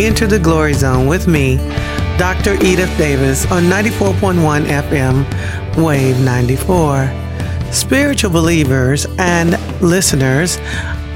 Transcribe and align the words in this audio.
Enter 0.00 0.26
the 0.26 0.40
Glory 0.40 0.72
Zone 0.72 1.06
with 1.06 1.28
me, 1.28 1.56
Dr. 2.18 2.54
Edith 2.54 2.92
Davis, 2.98 3.48
on 3.52 3.64
94.1 3.64 4.64
FM, 4.64 5.82
Wave 5.84 6.18
94. 6.20 7.12
Spiritual 7.72 8.30
believers 8.30 9.06
and 9.18 9.52
listeners, 9.80 10.58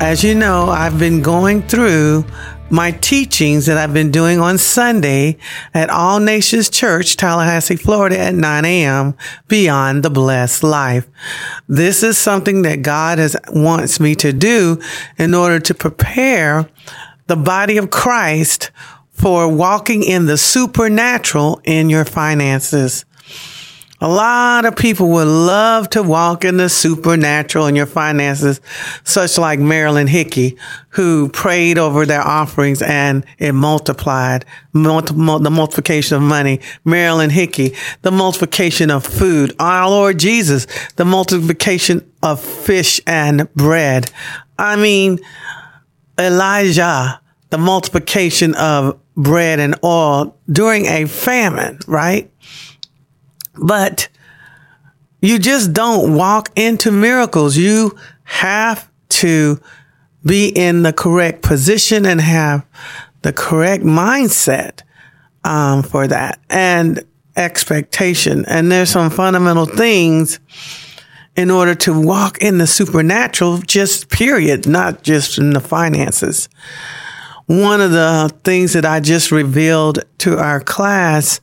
as 0.00 0.22
you 0.22 0.32
know, 0.36 0.66
I've 0.68 0.96
been 0.96 1.22
going 1.22 1.62
through 1.62 2.24
my 2.70 2.92
teachings 2.92 3.66
that 3.66 3.78
I've 3.78 3.94
been 3.94 4.12
doing 4.12 4.38
on 4.38 4.58
Sunday 4.58 5.38
at 5.74 5.90
All 5.90 6.20
Nations 6.20 6.70
Church, 6.70 7.16
Tallahassee, 7.16 7.76
Florida 7.76 8.18
at 8.18 8.34
9 8.34 8.64
a.m. 8.64 9.16
Beyond 9.48 10.04
the 10.04 10.10
Blessed 10.10 10.62
Life. 10.62 11.08
This 11.66 12.04
is 12.04 12.16
something 12.16 12.62
that 12.62 12.82
God 12.82 13.18
has 13.18 13.36
wants 13.48 13.98
me 13.98 14.14
to 14.16 14.32
do 14.32 14.80
in 15.18 15.34
order 15.34 15.58
to 15.58 15.74
prepare 15.74 16.68
the 17.28 17.36
body 17.36 17.76
of 17.76 17.90
Christ 17.90 18.70
for 19.12 19.48
walking 19.48 20.02
in 20.02 20.26
the 20.26 20.36
supernatural 20.36 21.60
in 21.64 21.88
your 21.88 22.04
finances. 22.04 23.04
A 24.00 24.08
lot 24.08 24.64
of 24.64 24.76
people 24.76 25.08
would 25.08 25.26
love 25.26 25.90
to 25.90 26.04
walk 26.04 26.44
in 26.44 26.56
the 26.56 26.68
supernatural 26.68 27.66
in 27.66 27.74
your 27.74 27.84
finances, 27.86 28.60
such 29.02 29.36
like 29.38 29.58
Marilyn 29.58 30.06
Hickey, 30.06 30.56
who 30.90 31.28
prayed 31.30 31.78
over 31.78 32.06
their 32.06 32.20
offerings 32.20 32.80
and 32.80 33.26
it 33.38 33.52
multiplied. 33.52 34.44
Multi- 34.72 35.14
the 35.14 35.50
multiplication 35.50 36.16
of 36.16 36.22
money. 36.22 36.60
Marilyn 36.84 37.30
Hickey, 37.30 37.74
the 38.02 38.12
multiplication 38.12 38.92
of 38.92 39.04
food. 39.04 39.52
Our 39.58 39.90
Lord 39.90 40.20
Jesus, 40.20 40.68
the 40.94 41.04
multiplication 41.04 42.08
of 42.22 42.40
fish 42.40 43.00
and 43.04 43.52
bread. 43.54 44.12
I 44.60 44.76
mean, 44.76 45.18
Elijah, 46.18 47.20
the 47.50 47.58
multiplication 47.58 48.54
of 48.54 48.98
bread 49.16 49.60
and 49.60 49.74
oil 49.84 50.36
during 50.50 50.86
a 50.86 51.06
famine, 51.06 51.78
right? 51.86 52.30
But 53.54 54.08
you 55.20 55.38
just 55.38 55.72
don't 55.72 56.14
walk 56.14 56.50
into 56.56 56.90
miracles. 56.90 57.56
You 57.56 57.96
have 58.24 58.90
to 59.08 59.60
be 60.24 60.48
in 60.48 60.82
the 60.82 60.92
correct 60.92 61.42
position 61.42 62.06
and 62.06 62.20
have 62.20 62.64
the 63.22 63.32
correct 63.32 63.82
mindset 63.82 64.82
um, 65.44 65.82
for 65.82 66.06
that 66.06 66.40
and 66.50 67.02
expectation. 67.36 68.44
And 68.46 68.70
there's 68.70 68.90
some 68.90 69.10
fundamental 69.10 69.66
things 69.66 70.38
in 71.38 71.52
order 71.52 71.72
to 71.72 71.98
walk 71.98 72.38
in 72.42 72.58
the 72.58 72.66
supernatural, 72.66 73.58
just 73.58 74.08
period, 74.08 74.66
not 74.66 75.04
just 75.04 75.38
in 75.38 75.50
the 75.50 75.60
finances. 75.60 76.48
One 77.46 77.80
of 77.80 77.92
the 77.92 78.34
things 78.42 78.72
that 78.72 78.84
I 78.84 78.98
just 78.98 79.30
revealed 79.30 80.00
to 80.18 80.36
our 80.36 80.58
class 80.58 81.40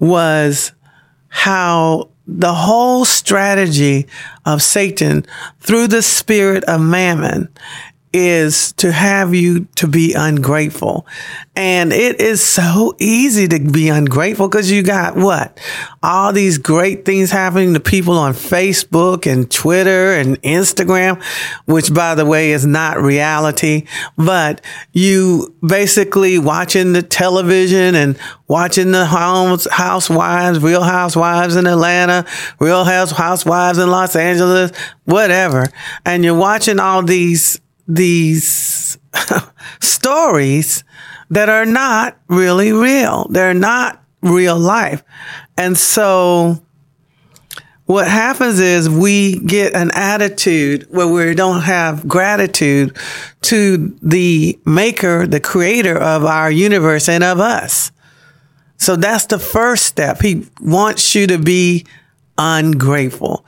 was 0.00 0.72
how 1.28 2.10
the 2.26 2.52
whole 2.52 3.04
strategy 3.04 4.08
of 4.44 4.60
Satan 4.60 5.24
through 5.60 5.86
the 5.86 6.02
spirit 6.02 6.64
of 6.64 6.80
mammon 6.80 7.48
is 8.12 8.72
to 8.72 8.90
have 8.90 9.34
you 9.34 9.66
to 9.76 9.86
be 9.86 10.14
ungrateful. 10.14 11.06
And 11.54 11.92
it 11.92 12.20
is 12.20 12.42
so 12.42 12.94
easy 12.98 13.48
to 13.48 13.58
be 13.58 13.88
ungrateful 13.88 14.48
because 14.48 14.70
you 14.70 14.82
got 14.82 15.16
what? 15.16 15.60
All 16.02 16.32
these 16.32 16.58
great 16.58 17.04
things 17.04 17.30
happening 17.30 17.74
to 17.74 17.80
people 17.80 18.14
on 18.14 18.32
Facebook 18.32 19.30
and 19.30 19.50
Twitter 19.50 20.12
and 20.12 20.40
Instagram, 20.42 21.22
which 21.66 21.92
by 21.92 22.14
the 22.14 22.24
way 22.24 22.52
is 22.52 22.64
not 22.64 23.00
reality, 23.00 23.86
but 24.16 24.60
you 24.92 25.54
basically 25.66 26.38
watching 26.38 26.92
the 26.92 27.02
television 27.02 27.94
and 27.94 28.18
watching 28.46 28.92
the 28.92 29.06
homes, 29.06 29.66
housewives, 29.70 30.60
real 30.60 30.82
housewives 30.82 31.56
in 31.56 31.66
Atlanta, 31.66 32.24
real 32.60 32.84
housewives 32.84 33.78
in 33.78 33.90
Los 33.90 34.16
Angeles, 34.16 34.70
whatever. 35.04 35.66
And 36.04 36.24
you're 36.24 36.38
watching 36.38 36.78
all 36.78 37.02
these 37.02 37.60
these 37.88 38.98
stories 39.80 40.84
that 41.30 41.48
are 41.48 41.66
not 41.66 42.18
really 42.28 42.72
real. 42.72 43.26
They're 43.30 43.54
not 43.54 44.04
real 44.22 44.58
life. 44.58 45.02
And 45.56 45.76
so 45.76 46.62
what 47.86 48.06
happens 48.06 48.60
is 48.60 48.88
we 48.88 49.38
get 49.40 49.74
an 49.74 49.90
attitude 49.92 50.86
where 50.90 51.08
we 51.08 51.34
don't 51.34 51.62
have 51.62 52.06
gratitude 52.06 52.96
to 53.42 53.96
the 54.02 54.58
maker, 54.66 55.26
the 55.26 55.40
creator 55.40 55.96
of 55.96 56.24
our 56.24 56.50
universe 56.50 57.08
and 57.08 57.24
of 57.24 57.40
us. 57.40 57.90
So 58.76 58.94
that's 58.94 59.26
the 59.26 59.38
first 59.38 59.86
step. 59.86 60.20
He 60.20 60.46
wants 60.60 61.14
you 61.14 61.26
to 61.28 61.38
be 61.38 61.86
ungrateful 62.36 63.44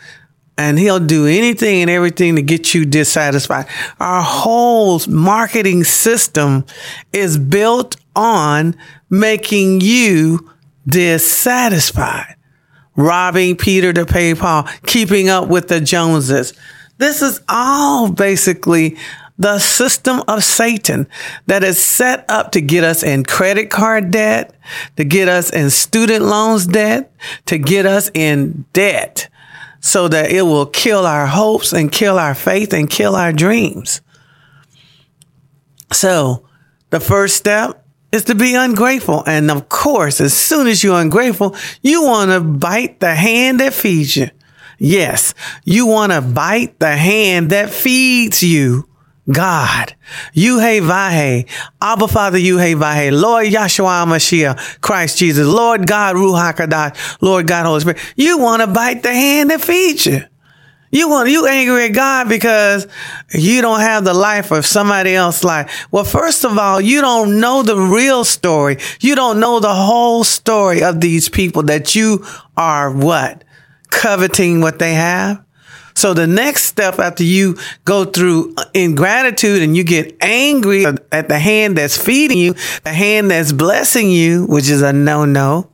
and 0.61 0.79
he'll 0.79 1.01
do 1.01 1.27
anything 1.27 1.81
and 1.81 1.91
everything 1.91 2.37
to 2.37 2.43
get 2.43 2.75
you 2.75 2.85
dissatisfied. 2.85 3.65
Our 3.99 4.23
whole 4.23 5.01
marketing 5.09 5.85
system 5.85 6.67
is 7.15 7.39
built 7.39 7.97
on 8.15 8.77
making 9.09 9.81
you 9.81 10.51
dissatisfied, 10.87 12.37
robbing 12.95 13.57
Peter 13.57 13.95
to 13.95 14.05
pay 14.05 14.35
Paul, 14.35 14.69
keeping 14.85 15.31
up 15.31 15.49
with 15.49 15.69
the 15.69 15.81
Joneses. 15.81 16.53
This 16.99 17.23
is 17.23 17.41
all 17.49 18.13
basically 18.13 18.99
the 19.39 19.59
system 19.59 20.23
of 20.29 20.45
Satan 20.45 21.07
that 21.47 21.65
is 21.65 21.83
set 21.83 22.27
up 22.29 22.53
to 22.53 22.61
get 22.61 22.85
us 22.85 23.03
in 23.03 23.25
credit 23.25 23.71
card 23.71 24.11
debt, 24.11 24.55
to 24.97 25.05
get 25.05 25.27
us 25.27 25.49
in 25.49 25.71
student 25.71 26.23
loans 26.23 26.67
debt, 26.67 27.11
to 27.47 27.57
get 27.57 27.87
us 27.87 28.11
in 28.13 28.67
debt 28.75 29.31
so 29.81 30.09
that 30.09 30.31
it 30.31 30.43
will 30.43 30.67
kill 30.67 31.07
our 31.07 31.27
hopes 31.27 31.73
and 31.73 31.91
kill 31.91 32.19
our 32.19 32.35
faith 32.35 32.73
and 32.73 32.89
kill 32.89 33.17
our 33.17 33.33
dreams. 33.33 34.01
So 35.93 36.47
the 36.91 37.01
first 37.01 37.37
step 37.37 37.85
is 38.13 38.25
to 38.25 38.35
be 38.35 38.55
ungrateful. 38.55 39.25
And 39.27 39.51
of 39.51 39.69
course, 39.69 40.21
as 40.21 40.35
soon 40.35 40.67
as 40.67 40.85
you're 40.85 41.01
ungrateful, 41.01 41.57
you 41.83 42.03
want 42.03 42.31
to 42.31 42.41
bite 42.41 43.01
the 43.01 43.15
hand 43.15 43.61
that 43.61 43.73
feeds 43.73 44.17
you. 44.17 44.31
Yes, 44.79 45.35
you 45.65 45.87
want 45.87 46.13
to 46.13 46.21
bite 46.21 46.79
the 46.79 46.97
hand 46.97 47.51
that 47.51 47.71
feeds 47.71 48.43
you. 48.43 48.89
God. 49.31 49.95
Yuhe 50.35 50.81
Vahe. 50.81 51.49
Abba 51.81 52.09
Father 52.09 52.39
Yuhe 52.39 52.77
Vahe. 52.77 53.11
Lord 53.13 53.47
Yahshua 53.47 54.07
Mashiach. 54.07 54.81
Christ 54.81 55.19
Jesus. 55.19 55.47
Lord 55.47 55.87
God 55.87 56.17
Ruach 56.17 56.55
HaKodesh. 56.55 57.19
Lord 57.21 57.47
God 57.47 57.67
Holy 57.67 57.81
Spirit. 57.81 57.99
You 58.17 58.39
want 58.39 58.63
to 58.63 58.67
bite 58.67 59.03
the 59.03 59.13
hand 59.13 59.51
that 59.51 59.61
feeds 59.61 60.07
you. 60.07 60.23
You 60.93 61.09
want, 61.09 61.31
you 61.31 61.47
angry 61.47 61.85
at 61.85 61.93
God 61.93 62.29
because 62.29 62.89
you 63.33 63.63
don't 63.63 63.81
have 63.81 64.05
the 64.05 64.15
life 64.15 64.51
of 64.51 64.67
somebody 64.67 65.15
else's 65.15 65.45
life. 65.45 65.87
Well, 65.93 66.03
first 66.03 66.45
of 66.45 66.59
all, 66.59 66.81
you 66.81 67.01
don't 67.01 67.39
know 67.39 67.63
the 67.63 67.77
real 67.77 68.25
story. 68.25 68.79
You 69.01 69.15
don't 69.15 69.39
know 69.39 69.61
the 69.61 69.73
whole 69.73 70.25
story 70.25 70.83
of 70.83 71.01
these 71.01 71.29
people 71.29 71.63
that 71.65 71.95
you 71.95 72.27
are 72.57 72.91
what? 72.91 73.45
Coveting 73.91 74.61
what 74.61 74.81
they 74.81 74.95
have. 74.95 75.45
So 76.01 76.15
the 76.15 76.27
next 76.27 76.65
step 76.65 76.99
after 76.99 77.23
you 77.23 77.59
go 77.85 78.07
through 78.07 78.55
uh, 78.57 78.65
ingratitude 78.73 79.61
and 79.61 79.77
you 79.77 79.85
get 79.85 80.17
angry 80.23 80.87
at 80.87 81.29
the 81.29 81.39
hand 81.39 81.77
that's 81.77 81.95
feeding 81.95 82.39
you, 82.39 82.55
the 82.85 82.93
hand 82.95 83.31
that's 83.31 83.53
blessing 83.53 84.11
you, 84.11 84.47
which 84.47 84.71
is 84.71 84.81
a 84.81 84.95
no 84.95 85.27
no, 85.27 85.69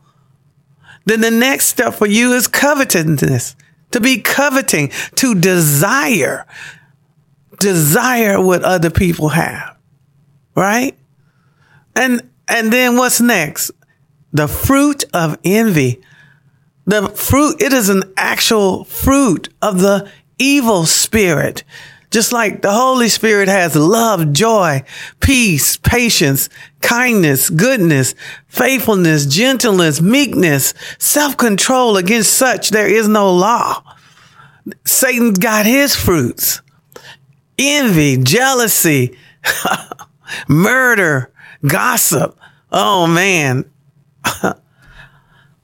then 1.04 1.20
the 1.20 1.30
next 1.30 1.66
step 1.66 1.94
for 1.94 2.08
you 2.08 2.32
is 2.32 2.48
covetousness, 2.48 3.54
to 3.92 4.00
be 4.00 4.20
coveting, 4.20 4.90
to 5.14 5.36
desire, 5.36 6.44
desire 7.60 8.42
what 8.42 8.64
other 8.64 8.90
people 8.90 9.28
have, 9.28 9.76
right? 10.56 10.98
And, 11.94 12.28
and 12.48 12.72
then 12.72 12.96
what's 12.96 13.20
next? 13.20 13.70
The 14.32 14.48
fruit 14.48 15.04
of 15.14 15.38
envy. 15.44 16.00
The 16.86 17.08
fruit, 17.08 17.60
it 17.60 17.72
is 17.72 17.88
an 17.88 18.04
actual 18.16 18.84
fruit 18.84 19.48
of 19.60 19.80
the 19.80 20.10
evil 20.38 20.86
spirit. 20.86 21.64
Just 22.10 22.32
like 22.32 22.62
the 22.62 22.72
Holy 22.72 23.08
Spirit 23.08 23.48
has 23.48 23.74
love, 23.74 24.32
joy, 24.32 24.84
peace, 25.18 25.76
patience, 25.76 26.48
kindness, 26.80 27.50
goodness, 27.50 28.14
faithfulness, 28.46 29.26
gentleness, 29.26 30.00
meekness, 30.00 30.72
self-control. 30.98 31.96
Against 31.96 32.32
such, 32.32 32.70
there 32.70 32.86
is 32.86 33.08
no 33.08 33.32
law. 33.32 33.82
Satan's 34.84 35.38
got 35.38 35.66
his 35.66 35.96
fruits. 35.96 36.62
Envy, 37.58 38.18
jealousy, 38.18 39.18
murder, 40.48 41.32
gossip. 41.66 42.38
Oh 42.70 43.08
man. 43.08 43.64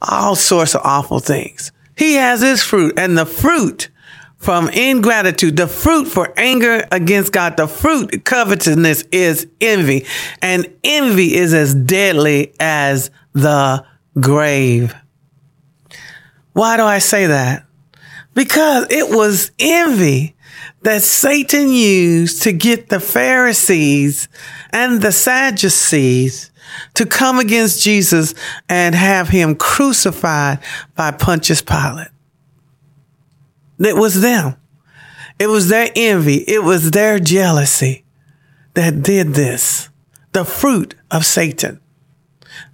all 0.08 0.34
sorts 0.34 0.74
of 0.74 0.82
awful 0.84 1.20
things. 1.20 1.72
He 1.96 2.14
has 2.14 2.40
his 2.40 2.62
fruit 2.62 2.94
and 2.98 3.16
the 3.16 3.26
fruit 3.26 3.90
from 4.36 4.68
ingratitude. 4.70 5.56
The 5.56 5.68
fruit 5.68 6.06
for 6.06 6.32
anger 6.36 6.86
against 6.90 7.32
God, 7.32 7.56
the 7.56 7.68
fruit 7.68 8.24
covetousness 8.24 9.04
is 9.12 9.46
envy. 9.60 10.06
And 10.40 10.66
envy 10.82 11.34
is 11.34 11.54
as 11.54 11.74
deadly 11.74 12.54
as 12.58 13.10
the 13.32 13.84
grave. 14.18 14.94
Why 16.52 16.76
do 16.76 16.82
I 16.82 16.98
say 16.98 17.26
that? 17.26 17.64
Because 18.34 18.86
it 18.90 19.14
was 19.14 19.52
envy 19.58 20.34
that 20.82 21.02
Satan 21.02 21.70
used 21.70 22.42
to 22.42 22.52
get 22.52 22.88
the 22.88 23.00
Pharisees 23.00 24.28
and 24.70 25.00
the 25.00 25.12
Sadducees 25.12 26.51
to 26.94 27.06
come 27.06 27.38
against 27.38 27.82
Jesus 27.82 28.34
and 28.68 28.94
have 28.94 29.28
him 29.28 29.54
crucified 29.54 30.58
by 30.94 31.10
Pontius 31.10 31.62
Pilate. 31.62 32.08
It 33.78 33.96
was 33.96 34.20
them. 34.20 34.56
It 35.38 35.48
was 35.48 35.68
their 35.68 35.90
envy. 35.96 36.36
It 36.36 36.62
was 36.62 36.92
their 36.92 37.18
jealousy 37.18 38.04
that 38.74 39.02
did 39.02 39.34
this. 39.34 39.88
The 40.32 40.44
fruit 40.44 40.94
of 41.10 41.26
Satan. 41.26 41.80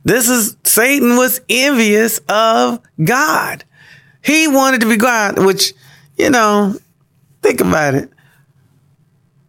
This 0.04 0.28
is 0.28 0.56
Satan 0.64 1.16
was 1.16 1.40
envious 1.48 2.20
of 2.28 2.80
God. 3.02 3.64
He 4.22 4.48
wanted 4.48 4.80
to 4.82 4.88
be 4.88 4.96
God, 4.96 5.44
which, 5.44 5.72
you 6.16 6.30
know, 6.30 6.74
think 7.42 7.60
about 7.60 7.94
it. 7.94 8.10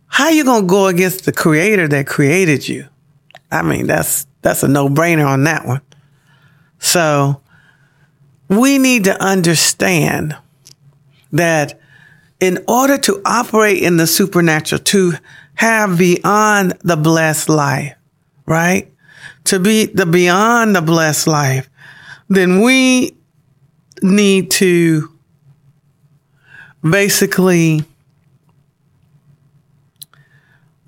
How 0.07 0.29
you 0.29 0.43
going 0.43 0.63
to 0.63 0.67
go 0.67 0.87
against 0.87 1.25
the 1.25 1.31
creator 1.31 1.87
that 1.87 2.07
created 2.07 2.67
you? 2.67 2.87
I 3.51 3.61
mean, 3.61 3.87
that's 3.87 4.25
that's 4.41 4.63
a 4.63 4.67
no-brainer 4.67 5.27
on 5.27 5.43
that 5.43 5.65
one. 5.65 5.81
So, 6.79 7.41
we 8.47 8.77
need 8.77 9.03
to 9.03 9.21
understand 9.21 10.35
that 11.31 11.79
in 12.39 12.63
order 12.67 12.97
to 12.97 13.21
operate 13.25 13.83
in 13.83 13.97
the 13.97 14.07
supernatural, 14.07 14.79
to 14.79 15.13
have 15.55 15.97
beyond 15.97 16.73
the 16.83 16.95
blessed 16.95 17.49
life, 17.49 17.95
right? 18.45 18.91
To 19.45 19.59
be 19.59 19.85
the 19.85 20.05
beyond 20.05 20.75
the 20.75 20.81
blessed 20.81 21.27
life, 21.27 21.69
then 22.29 22.61
we 22.61 23.17
need 24.01 24.51
to 24.51 25.13
basically 26.81 27.83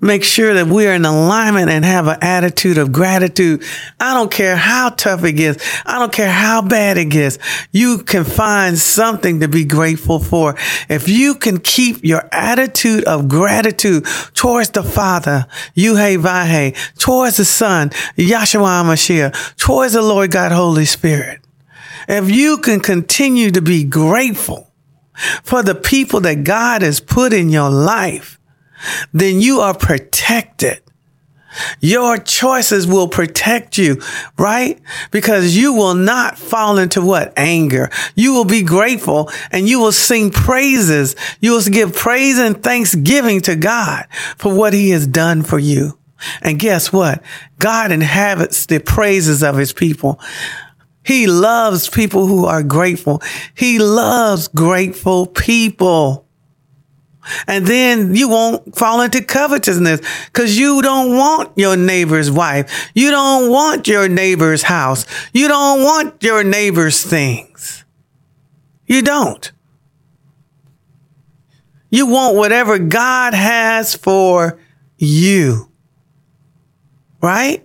make 0.02 0.24
sure 0.24 0.52
that 0.52 0.66
we 0.66 0.86
are 0.86 0.92
in 0.92 1.04
alignment 1.04 1.70
and 1.70 1.84
have 1.84 2.08
an 2.08 2.18
attitude 2.20 2.76
of 2.76 2.92
gratitude. 2.92 3.62
I 4.00 4.12
don't 4.12 4.30
care 4.30 4.56
how 4.56 4.90
tough 4.90 5.24
it 5.24 5.34
gets. 5.34 5.64
I 5.86 5.98
don't 5.98 6.12
care 6.12 6.30
how 6.30 6.60
bad 6.60 6.98
it 6.98 7.06
gets. 7.06 7.38
You 7.70 7.98
can 7.98 8.24
find 8.24 8.76
something 8.76 9.40
to 9.40 9.48
be 9.48 9.64
grateful 9.64 10.18
for. 10.18 10.56
If 10.88 11.08
you 11.08 11.36
can 11.36 11.60
keep 11.60 12.04
your 12.04 12.28
attitude 12.32 13.04
of 13.04 13.28
gratitude 13.28 14.04
towards 14.34 14.70
the 14.70 14.82
Father, 14.82 15.46
Yuhe 15.76 16.20
Vahe, 16.20 16.76
towards 16.98 17.36
the 17.36 17.44
Son, 17.44 17.90
Yahshua 18.16 18.84
Mashiach, 18.84 19.56
towards 19.56 19.92
the 19.94 20.02
Lord 20.02 20.32
God 20.32 20.50
Holy 20.50 20.84
Spirit. 20.84 21.40
If 22.08 22.28
you 22.28 22.58
can 22.58 22.80
continue 22.80 23.52
to 23.52 23.62
be 23.62 23.84
grateful 23.84 24.68
for 25.44 25.62
the 25.62 25.76
people 25.76 26.20
that 26.20 26.42
God 26.42 26.82
has 26.82 26.98
put 26.98 27.32
in 27.32 27.48
your 27.48 27.70
life, 27.70 28.40
then 29.12 29.40
you 29.40 29.60
are 29.60 29.74
protected. 29.74 30.80
Your 31.80 32.16
choices 32.18 32.86
will 32.86 33.08
protect 33.08 33.76
you, 33.76 34.00
right? 34.38 34.80
Because 35.10 35.56
you 35.56 35.74
will 35.74 35.94
not 35.94 36.38
fall 36.38 36.78
into 36.78 37.02
what? 37.02 37.32
Anger. 37.36 37.90
You 38.14 38.32
will 38.32 38.46
be 38.46 38.62
grateful 38.62 39.30
and 39.50 39.68
you 39.68 39.78
will 39.78 39.92
sing 39.92 40.30
praises. 40.30 41.14
You 41.40 41.52
will 41.52 41.62
give 41.62 41.94
praise 41.94 42.38
and 42.38 42.62
thanksgiving 42.62 43.42
to 43.42 43.56
God 43.56 44.06
for 44.38 44.54
what 44.54 44.72
he 44.72 44.90
has 44.90 45.06
done 45.06 45.42
for 45.42 45.58
you. 45.58 45.98
And 46.40 46.58
guess 46.58 46.92
what? 46.92 47.22
God 47.58 47.92
inhabits 47.92 48.66
the 48.66 48.78
praises 48.78 49.42
of 49.42 49.56
his 49.56 49.72
people. 49.72 50.20
He 51.04 51.26
loves 51.26 51.88
people 51.88 52.26
who 52.28 52.46
are 52.46 52.62
grateful. 52.62 53.20
He 53.54 53.78
loves 53.78 54.48
grateful 54.48 55.26
people. 55.26 56.26
And 57.46 57.66
then 57.66 58.14
you 58.14 58.28
won't 58.28 58.76
fall 58.76 59.00
into 59.00 59.22
covetousness 59.22 60.00
because 60.26 60.58
you 60.58 60.82
don't 60.82 61.16
want 61.16 61.56
your 61.56 61.76
neighbor's 61.76 62.30
wife. 62.30 62.90
You 62.94 63.10
don't 63.10 63.50
want 63.50 63.86
your 63.86 64.08
neighbor's 64.08 64.62
house. 64.62 65.06
You 65.32 65.48
don't 65.48 65.82
want 65.82 66.22
your 66.22 66.42
neighbor's 66.42 67.02
things. 67.02 67.84
You 68.86 69.02
don't. 69.02 69.52
You 71.90 72.06
want 72.06 72.36
whatever 72.36 72.78
God 72.78 73.34
has 73.34 73.94
for 73.94 74.58
you. 74.98 75.70
Right? 77.20 77.64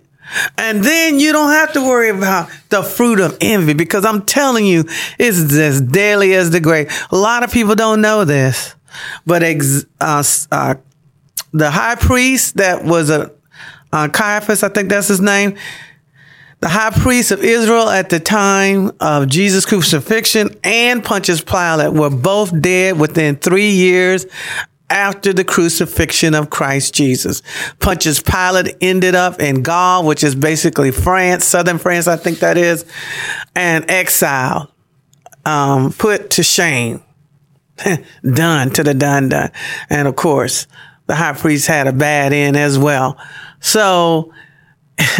And 0.56 0.84
then 0.84 1.18
you 1.18 1.32
don't 1.32 1.50
have 1.50 1.72
to 1.72 1.80
worry 1.80 2.10
about 2.10 2.50
the 2.68 2.82
fruit 2.82 3.18
of 3.18 3.36
envy 3.40 3.72
because 3.72 4.04
I'm 4.04 4.22
telling 4.22 4.66
you, 4.66 4.84
it's 5.18 5.52
as 5.56 5.80
deadly 5.80 6.34
as 6.34 6.50
the 6.50 6.60
grave. 6.60 6.92
A 7.10 7.16
lot 7.16 7.42
of 7.42 7.50
people 7.50 7.74
don't 7.74 8.00
know 8.00 8.24
this. 8.24 8.74
But 9.26 9.42
ex, 9.42 9.84
uh, 10.00 10.22
uh, 10.50 10.74
the 11.52 11.70
high 11.70 11.94
priest 11.96 12.56
that 12.56 12.84
was 12.84 13.10
a 13.10 13.32
uh, 13.92 14.08
Caiaphas, 14.08 14.62
I 14.62 14.68
think 14.68 14.90
that's 14.90 15.08
his 15.08 15.20
name, 15.20 15.56
the 16.60 16.68
high 16.68 16.90
priest 16.90 17.30
of 17.30 17.42
Israel 17.42 17.88
at 17.88 18.10
the 18.10 18.20
time 18.20 18.90
of 19.00 19.28
Jesus' 19.28 19.64
crucifixion 19.64 20.50
and 20.64 21.04
Pontius 21.04 21.40
Pilate 21.40 21.92
were 21.92 22.10
both 22.10 22.60
dead 22.60 22.98
within 22.98 23.36
three 23.36 23.70
years 23.70 24.26
after 24.90 25.32
the 25.32 25.44
crucifixion 25.44 26.34
of 26.34 26.50
Christ 26.50 26.94
Jesus. 26.94 27.42
Pontius 27.78 28.20
Pilate 28.20 28.76
ended 28.80 29.14
up 29.14 29.40
in 29.40 29.62
Gaul, 29.62 30.04
which 30.04 30.24
is 30.24 30.34
basically 30.34 30.90
France, 30.90 31.44
southern 31.44 31.78
France, 31.78 32.08
I 32.08 32.16
think 32.16 32.40
that 32.40 32.56
is, 32.56 32.84
and 33.54 33.88
exiled, 33.90 34.68
um, 35.44 35.92
put 35.92 36.30
to 36.30 36.42
shame. 36.42 37.02
done 38.34 38.70
to 38.70 38.82
the 38.82 38.94
done 38.94 39.28
done. 39.28 39.50
And 39.90 40.08
of 40.08 40.16
course, 40.16 40.66
the 41.06 41.14
high 41.14 41.32
priest 41.32 41.66
had 41.66 41.86
a 41.86 41.92
bad 41.92 42.32
end 42.32 42.56
as 42.56 42.78
well. 42.78 43.18
So 43.60 44.32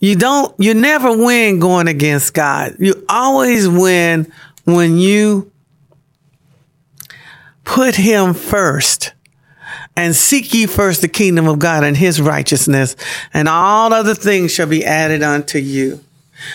you 0.00 0.16
don't, 0.16 0.54
you 0.58 0.74
never 0.74 1.16
win 1.16 1.58
going 1.58 1.88
against 1.88 2.34
God. 2.34 2.76
You 2.78 3.04
always 3.08 3.68
win 3.68 4.32
when 4.64 4.96
you 4.96 5.50
put 7.64 7.96
him 7.96 8.34
first 8.34 9.12
and 9.96 10.14
seek 10.14 10.54
ye 10.54 10.66
first 10.66 11.02
the 11.02 11.08
kingdom 11.08 11.46
of 11.48 11.58
God 11.58 11.84
and 11.84 11.96
his 11.96 12.20
righteousness 12.20 12.96
and 13.34 13.48
all 13.48 13.92
other 13.92 14.14
things 14.14 14.52
shall 14.52 14.66
be 14.66 14.84
added 14.84 15.22
unto 15.22 15.58
you. 15.58 16.00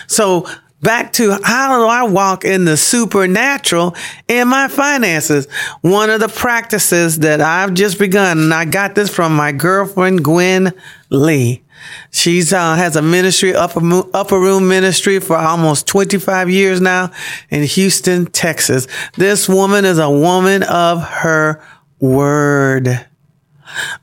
So 0.06 0.48
back 0.80 1.12
to 1.14 1.38
how 1.42 1.78
do 1.78 1.86
I 1.86 2.04
walk 2.04 2.44
in 2.44 2.64
the 2.64 2.76
supernatural 2.76 3.96
in 4.28 4.48
my 4.48 4.68
finances? 4.68 5.46
One 5.80 6.10
of 6.10 6.20
the 6.20 6.28
practices 6.28 7.20
that 7.20 7.40
I've 7.40 7.74
just 7.74 7.98
begun, 7.98 8.38
and 8.38 8.54
I 8.54 8.64
got 8.64 8.94
this 8.94 9.14
from 9.14 9.34
my 9.34 9.52
girlfriend, 9.52 10.24
Gwen 10.24 10.72
Lee. 11.10 11.62
She's 12.10 12.52
uh, 12.52 12.74
has 12.74 12.96
a 12.96 13.02
ministry, 13.02 13.54
upper, 13.54 13.80
upper 14.14 14.38
room 14.38 14.68
ministry 14.68 15.20
for 15.20 15.36
almost 15.36 15.86
25 15.86 16.50
years 16.50 16.80
now 16.80 17.10
in 17.50 17.62
Houston, 17.62 18.26
Texas. 18.26 18.88
This 19.16 19.48
woman 19.48 19.84
is 19.84 19.98
a 19.98 20.10
woman 20.10 20.62
of 20.64 21.02
her 21.02 21.62
word. 22.00 23.06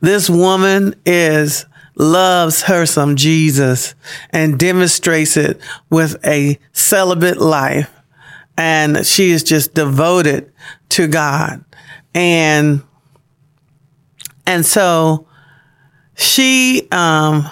This 0.02 0.30
woman 0.30 0.96
is 1.06 1.66
loves 1.96 2.64
her 2.64 2.86
some 2.86 3.16
Jesus 3.16 3.96
and 4.32 4.60
demonstrates 4.60 5.38
it 5.38 5.60
with 5.90 6.16
a 6.26 6.60
celibate 6.72 7.38
life. 7.38 7.90
And 8.58 9.06
she 9.06 9.32
is 9.32 9.44
just 9.44 9.74
devoted 9.74 10.52
to 10.90 11.08
God. 11.08 11.64
And, 12.14 12.84
and 14.46 14.66
so 14.66 15.28
she, 16.16 16.88
um, 16.92 17.50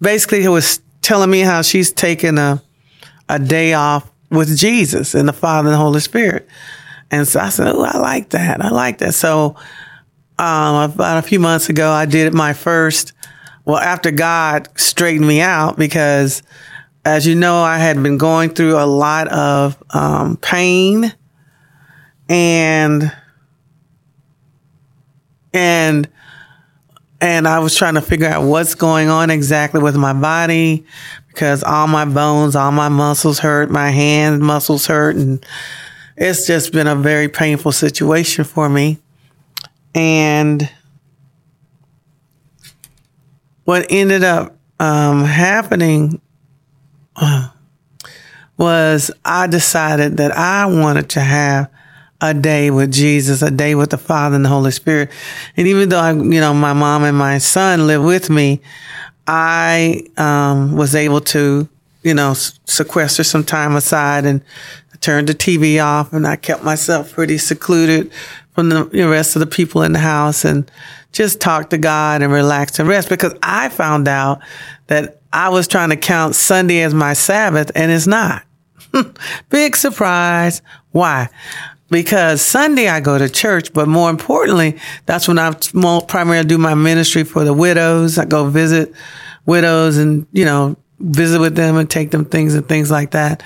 basically 0.00 0.46
was 0.48 0.80
telling 1.00 1.30
me 1.30 1.40
how 1.40 1.62
she's 1.62 1.92
taken 1.92 2.38
a, 2.38 2.62
a 3.28 3.38
day 3.38 3.74
off 3.74 4.10
with 4.30 4.56
Jesus 4.56 5.14
and 5.14 5.28
the 5.28 5.32
Father 5.32 5.68
and 5.68 5.74
the 5.74 5.78
Holy 5.78 6.00
Spirit. 6.00 6.48
And 7.10 7.28
so 7.28 7.40
I 7.40 7.50
said, 7.50 7.68
Oh, 7.68 7.82
I 7.82 7.98
like 7.98 8.30
that. 8.30 8.64
I 8.64 8.70
like 8.70 8.98
that. 8.98 9.14
So, 9.14 9.56
um, 10.38 10.90
about 10.90 11.18
a 11.18 11.22
few 11.22 11.38
months 11.38 11.68
ago, 11.68 11.90
I 11.90 12.06
did 12.06 12.32
my 12.32 12.52
first 12.52 13.12
well, 13.64 13.78
after 13.78 14.10
God 14.10 14.68
straightened 14.76 15.26
me 15.26 15.40
out, 15.40 15.76
because 15.76 16.42
as 17.04 17.26
you 17.26 17.34
know, 17.34 17.62
I 17.62 17.78
had 17.78 18.02
been 18.02 18.18
going 18.18 18.50
through 18.50 18.78
a 18.78 18.86
lot 18.86 19.28
of 19.28 19.82
um, 19.90 20.36
pain 20.36 21.12
and 22.28 23.12
and 25.52 26.08
and 27.20 27.46
I 27.46 27.60
was 27.60 27.76
trying 27.76 27.94
to 27.94 28.00
figure 28.00 28.26
out 28.26 28.44
what's 28.44 28.74
going 28.74 29.08
on 29.08 29.30
exactly 29.30 29.80
with 29.80 29.96
my 29.96 30.12
body 30.12 30.84
because 31.28 31.62
all 31.62 31.86
my 31.86 32.04
bones, 32.04 32.56
all 32.56 32.72
my 32.72 32.88
muscles 32.88 33.38
hurt, 33.38 33.70
my 33.70 33.90
hand 33.90 34.40
muscles 34.40 34.86
hurt, 34.86 35.16
and 35.16 35.44
it's 36.16 36.46
just 36.46 36.72
been 36.72 36.86
a 36.86 36.96
very 36.96 37.28
painful 37.28 37.72
situation 37.72 38.44
for 38.44 38.68
me. 38.68 38.98
And 39.94 40.68
what 43.64 43.86
ended 43.90 44.24
up 44.24 44.56
um, 44.80 45.24
happening 45.24 46.20
uh, 47.16 47.48
was 48.56 49.10
I 49.24 49.46
decided 49.46 50.16
that 50.16 50.32
I 50.32 50.66
wanted 50.66 51.10
to 51.10 51.20
have 51.20 51.70
a 52.20 52.32
day 52.32 52.70
with 52.70 52.92
Jesus, 52.92 53.42
a 53.42 53.50
day 53.50 53.74
with 53.74 53.90
the 53.90 53.98
Father 53.98 54.36
and 54.36 54.44
the 54.44 54.48
Holy 54.48 54.70
Spirit. 54.70 55.10
And 55.56 55.66
even 55.66 55.88
though 55.88 55.98
I, 55.98 56.12
you 56.12 56.40
know, 56.40 56.54
my 56.54 56.72
mom 56.72 57.02
and 57.02 57.16
my 57.16 57.38
son 57.38 57.86
live 57.86 58.02
with 58.02 58.30
me, 58.30 58.60
I 59.26 60.04
um, 60.16 60.76
was 60.76 60.94
able 60.94 61.20
to, 61.20 61.68
you 62.02 62.14
know, 62.14 62.34
sequester 62.34 63.24
some 63.24 63.44
time 63.44 63.74
aside 63.74 64.24
and 64.24 64.42
turned 65.00 65.28
the 65.28 65.34
TV 65.34 65.84
off 65.84 66.12
and 66.12 66.26
I 66.26 66.36
kept 66.36 66.62
myself 66.62 67.12
pretty 67.12 67.38
secluded 67.38 68.12
from 68.54 68.68
the 68.68 68.84
rest 69.08 69.34
of 69.34 69.40
the 69.40 69.46
people 69.46 69.82
in 69.82 69.92
the 69.92 69.98
house 69.98 70.44
and 70.44 70.70
just 71.12 71.40
talk 71.40 71.70
to 71.70 71.78
God 71.78 72.22
and 72.22 72.32
relax 72.32 72.78
and 72.78 72.88
rest 72.88 73.08
because 73.08 73.34
I 73.42 73.68
found 73.68 74.08
out 74.08 74.40
that 74.86 75.20
I 75.32 75.50
was 75.50 75.68
trying 75.68 75.90
to 75.90 75.96
count 75.96 76.34
Sunday 76.34 76.82
as 76.82 76.94
my 76.94 77.12
Sabbath 77.12 77.70
and 77.74 77.92
it's 77.92 78.06
not. 78.06 78.44
Big 79.50 79.76
surprise. 79.76 80.62
Why? 80.90 81.28
Because 81.90 82.40
Sunday 82.40 82.88
I 82.88 83.00
go 83.00 83.18
to 83.18 83.28
church, 83.28 83.72
but 83.72 83.86
more 83.86 84.10
importantly, 84.10 84.78
that's 85.06 85.28
when 85.28 85.38
I 85.38 85.52
primarily 86.08 86.46
do 86.46 86.58
my 86.58 86.74
ministry 86.74 87.24
for 87.24 87.44
the 87.44 87.52
widows. 87.52 88.18
I 88.18 88.24
go 88.24 88.48
visit 88.48 88.92
widows 89.44 89.98
and, 89.98 90.26
you 90.32 90.44
know, 90.44 90.76
visit 91.02 91.40
with 91.40 91.56
them 91.56 91.76
and 91.76 91.90
take 91.90 92.12
them 92.12 92.24
things 92.24 92.54
and 92.54 92.66
things 92.68 92.90
like 92.90 93.10
that. 93.10 93.42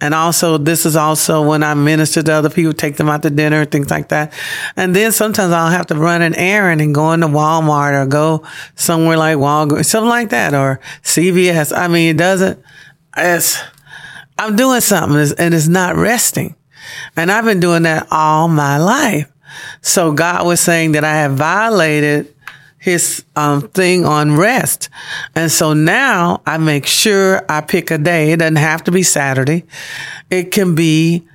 And 0.00 0.12
also, 0.12 0.58
this 0.58 0.84
is 0.84 0.96
also 0.96 1.46
when 1.46 1.62
I 1.62 1.74
minister 1.74 2.22
to 2.22 2.32
other 2.32 2.50
people, 2.50 2.72
take 2.72 2.96
them 2.96 3.08
out 3.08 3.22
to 3.22 3.30
dinner 3.30 3.60
and 3.62 3.70
things 3.70 3.90
like 3.90 4.08
that. 4.08 4.32
And 4.76 4.94
then 4.94 5.12
sometimes 5.12 5.52
I'll 5.52 5.70
have 5.70 5.86
to 5.86 5.94
run 5.94 6.22
an 6.22 6.34
errand 6.34 6.80
and 6.80 6.94
go 6.94 7.12
into 7.12 7.28
Walmart 7.28 8.02
or 8.02 8.06
go 8.06 8.44
somewhere 8.74 9.16
like 9.16 9.36
Walgreens, 9.36 9.86
something 9.86 10.08
like 10.08 10.30
that, 10.30 10.52
or 10.52 10.80
CVS. 11.02 11.76
I 11.76 11.88
mean, 11.88 12.10
it 12.10 12.18
doesn't, 12.18 12.62
it's, 13.16 13.62
I'm 14.38 14.56
doing 14.56 14.80
something 14.80 15.34
and 15.38 15.54
it's 15.54 15.68
not 15.68 15.96
resting. 15.96 16.56
And 17.16 17.30
I've 17.30 17.44
been 17.44 17.60
doing 17.60 17.84
that 17.84 18.08
all 18.10 18.48
my 18.48 18.78
life. 18.78 19.30
So 19.80 20.12
God 20.12 20.44
was 20.46 20.60
saying 20.60 20.92
that 20.92 21.04
I 21.04 21.14
have 21.14 21.32
violated 21.32 22.34
his 22.86 23.24
um, 23.34 23.62
thing 23.62 24.04
on 24.04 24.36
rest. 24.36 24.90
And 25.34 25.50
so 25.50 25.72
now 25.72 26.40
I 26.46 26.56
make 26.56 26.86
sure 26.86 27.44
I 27.48 27.60
pick 27.60 27.90
a 27.90 27.98
day. 27.98 28.30
It 28.30 28.36
doesn't 28.36 28.54
have 28.54 28.84
to 28.84 28.92
be 28.92 29.02
Saturday. 29.02 29.64
It 30.30 30.52
can 30.52 30.76
be 30.76 31.26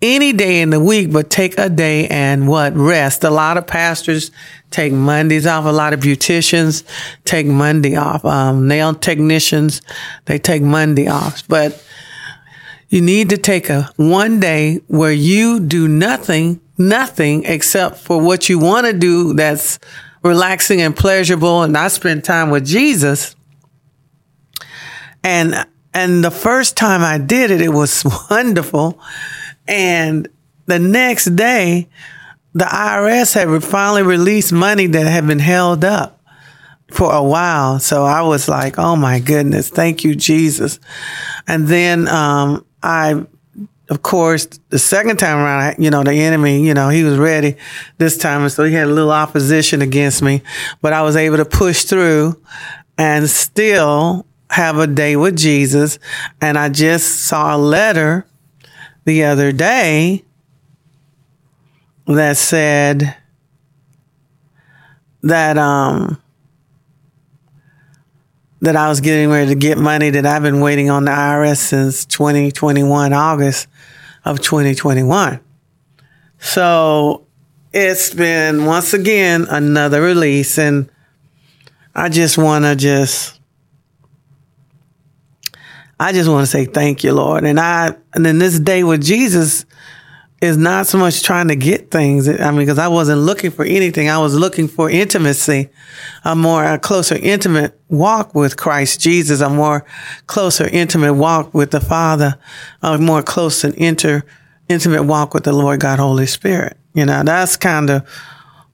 any 0.00 0.32
day 0.32 0.62
in 0.62 0.70
the 0.70 0.80
week, 0.80 1.12
but 1.12 1.28
take 1.28 1.58
a 1.58 1.68
day 1.68 2.08
and 2.08 2.48
what 2.48 2.74
rest. 2.74 3.24
A 3.24 3.30
lot 3.30 3.58
of 3.58 3.66
pastors 3.66 4.30
take 4.70 4.90
Mondays 4.90 5.46
off. 5.46 5.66
A 5.66 5.68
lot 5.68 5.92
of 5.92 6.00
beauticians 6.00 6.82
take 7.26 7.46
Monday 7.46 7.94
off. 7.94 8.24
Um, 8.24 8.66
nail 8.66 8.94
technicians, 8.94 9.82
they 10.24 10.38
take 10.38 10.62
Monday 10.62 11.08
off, 11.08 11.46
but 11.46 11.84
you 12.88 13.02
need 13.02 13.28
to 13.28 13.36
take 13.36 13.68
a 13.68 13.90
one 13.96 14.40
day 14.40 14.80
where 14.86 15.12
you 15.12 15.60
do 15.60 15.88
nothing, 15.88 16.58
nothing 16.78 17.44
except 17.44 17.98
for 17.98 18.18
what 18.18 18.48
you 18.48 18.58
want 18.58 18.86
to 18.86 18.94
do. 18.94 19.34
That's 19.34 19.78
relaxing 20.26 20.80
and 20.80 20.96
pleasurable 20.96 21.62
and 21.62 21.76
I 21.76 21.88
spend 21.88 22.24
time 22.24 22.50
with 22.50 22.66
Jesus. 22.66 23.36
And 25.22 25.66
and 25.94 26.22
the 26.22 26.30
first 26.30 26.76
time 26.76 27.02
I 27.02 27.18
did 27.18 27.50
it, 27.50 27.60
it 27.60 27.70
was 27.70 28.04
wonderful. 28.30 29.00
And 29.66 30.28
the 30.66 30.78
next 30.78 31.36
day, 31.36 31.88
the 32.52 32.64
IRS 32.64 33.34
had 33.34 33.64
finally 33.64 34.02
released 34.02 34.52
money 34.52 34.86
that 34.86 35.06
had 35.06 35.26
been 35.26 35.38
held 35.38 35.84
up 35.84 36.20
for 36.90 37.12
a 37.12 37.22
while. 37.22 37.78
So 37.78 38.04
I 38.04 38.22
was 38.22 38.48
like, 38.48 38.78
oh 38.78 38.96
my 38.96 39.18
goodness, 39.18 39.68
thank 39.68 40.04
you, 40.04 40.14
Jesus. 40.14 40.78
And 41.46 41.66
then 41.66 42.08
um, 42.08 42.64
I 42.82 43.26
of 43.88 44.02
course, 44.02 44.46
the 44.70 44.78
second 44.78 45.18
time 45.18 45.38
around, 45.38 45.76
you 45.82 45.90
know, 45.90 46.02
the 46.02 46.12
enemy, 46.12 46.66
you 46.66 46.74
know, 46.74 46.88
he 46.88 47.04
was 47.04 47.18
ready 47.18 47.56
this 47.98 48.18
time. 48.18 48.42
And 48.42 48.50
so 48.50 48.64
he 48.64 48.72
had 48.72 48.88
a 48.88 48.92
little 48.92 49.12
opposition 49.12 49.80
against 49.80 50.22
me, 50.22 50.42
but 50.82 50.92
I 50.92 51.02
was 51.02 51.14
able 51.14 51.36
to 51.36 51.44
push 51.44 51.84
through 51.84 52.40
and 52.98 53.30
still 53.30 54.26
have 54.50 54.78
a 54.78 54.86
day 54.86 55.16
with 55.16 55.36
Jesus. 55.36 55.98
And 56.40 56.58
I 56.58 56.68
just 56.68 57.26
saw 57.26 57.54
a 57.54 57.58
letter 57.58 58.26
the 59.04 59.24
other 59.24 59.52
day 59.52 60.24
that 62.06 62.36
said 62.36 63.16
that, 65.22 65.58
um, 65.58 66.20
that 68.60 68.76
I 68.76 68.88
was 68.88 69.00
getting 69.00 69.28
ready 69.28 69.48
to 69.50 69.54
get 69.54 69.78
money 69.78 70.10
that 70.10 70.24
I've 70.24 70.42
been 70.42 70.60
waiting 70.60 70.90
on 70.90 71.04
the 71.04 71.10
IRS 71.10 71.58
since 71.58 72.04
2021 72.06 73.12
August 73.12 73.68
of 74.24 74.40
2021. 74.40 75.40
So 76.38 77.26
it's 77.72 78.14
been 78.14 78.64
once 78.64 78.94
again 78.94 79.46
another 79.50 80.00
release 80.02 80.58
and 80.58 80.90
I 81.94 82.08
just 82.08 82.38
want 82.38 82.64
to 82.64 82.76
just 82.76 83.40
I 85.98 86.12
just 86.12 86.28
want 86.28 86.42
to 86.42 86.46
say 86.46 86.66
thank 86.66 87.04
you, 87.04 87.12
Lord. 87.12 87.44
And 87.44 87.58
I 87.58 87.96
and 88.12 88.24
then 88.24 88.38
this 88.38 88.58
day 88.60 88.84
with 88.84 89.02
Jesus 89.02 89.64
is 90.42 90.56
not 90.56 90.86
so 90.86 90.98
much 90.98 91.22
trying 91.22 91.48
to 91.48 91.56
get 91.56 91.90
things. 91.90 92.28
I 92.28 92.50
mean, 92.50 92.60
because 92.60 92.78
I 92.78 92.88
wasn't 92.88 93.22
looking 93.22 93.50
for 93.50 93.64
anything. 93.64 94.10
I 94.10 94.18
was 94.18 94.34
looking 94.34 94.68
for 94.68 94.90
intimacy, 94.90 95.70
a 96.24 96.36
more 96.36 96.62
a 96.64 96.78
closer, 96.78 97.16
intimate 97.16 97.78
walk 97.88 98.34
with 98.34 98.56
Christ 98.56 99.00
Jesus, 99.00 99.40
a 99.40 99.48
more 99.48 99.86
closer, 100.26 100.68
intimate 100.68 101.14
walk 101.14 101.54
with 101.54 101.70
the 101.70 101.80
Father, 101.80 102.38
a 102.82 102.98
more 102.98 103.22
close 103.22 103.64
and 103.64 103.74
inter, 103.74 104.24
intimate 104.68 105.04
walk 105.04 105.32
with 105.32 105.44
the 105.44 105.52
Lord 105.52 105.80
God, 105.80 105.98
Holy 105.98 106.26
Spirit. 106.26 106.76
You 106.92 107.06
know, 107.06 107.22
that's 107.22 107.56
kind 107.56 107.88
of 107.88 108.06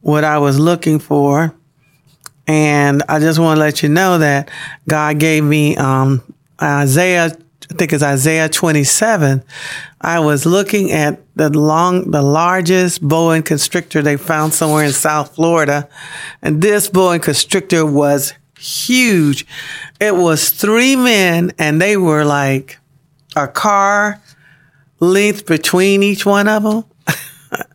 what 0.01 0.25
I 0.25 0.39
was 0.39 0.59
looking 0.59 0.99
for. 0.99 1.55
And 2.49 3.05
I 3.09 3.21
just 3.21 3.39
want 3.39 3.57
to 3.57 3.61
let 3.61 3.85
you 3.85 3.89
know 3.89 4.19
that 4.19 4.51
God 4.89 5.21
gave 5.21 5.45
me, 5.45 5.77
um, 5.77 6.23
Isaiah 6.61 7.37
I 7.73 7.75
think 7.75 7.95
it's 7.95 8.03
Isaiah 8.03 8.51
27. 8.51 9.43
I 9.99 10.21
was 10.21 10.45
looking 10.45 10.93
at 10.93 11.23
the 11.37 11.49
long, 11.49 12.11
the 12.11 12.21
largest 12.21 13.01
boa 13.01 13.41
constrictor 13.41 14.03
they 14.03 14.19
found 14.19 14.53
somewhere 14.53 14.85
in 14.85 14.93
South 14.93 15.35
Florida. 15.35 15.89
And 16.43 16.61
this 16.61 16.91
boa 16.91 17.19
constrictor 17.19 17.87
was 17.87 18.35
huge. 18.59 19.47
It 20.03 20.15
was 20.15 20.51
three 20.51 20.97
men 20.97 21.53
and 21.59 21.81
they 21.81 21.97
were 21.97 22.27
like 22.27 22.79
a 23.37 23.49
car 23.49 24.21
length 25.01 25.47
between 25.47 26.03
each 26.03 26.27
one 26.27 26.49
of 26.49 26.65
them. 26.65 26.85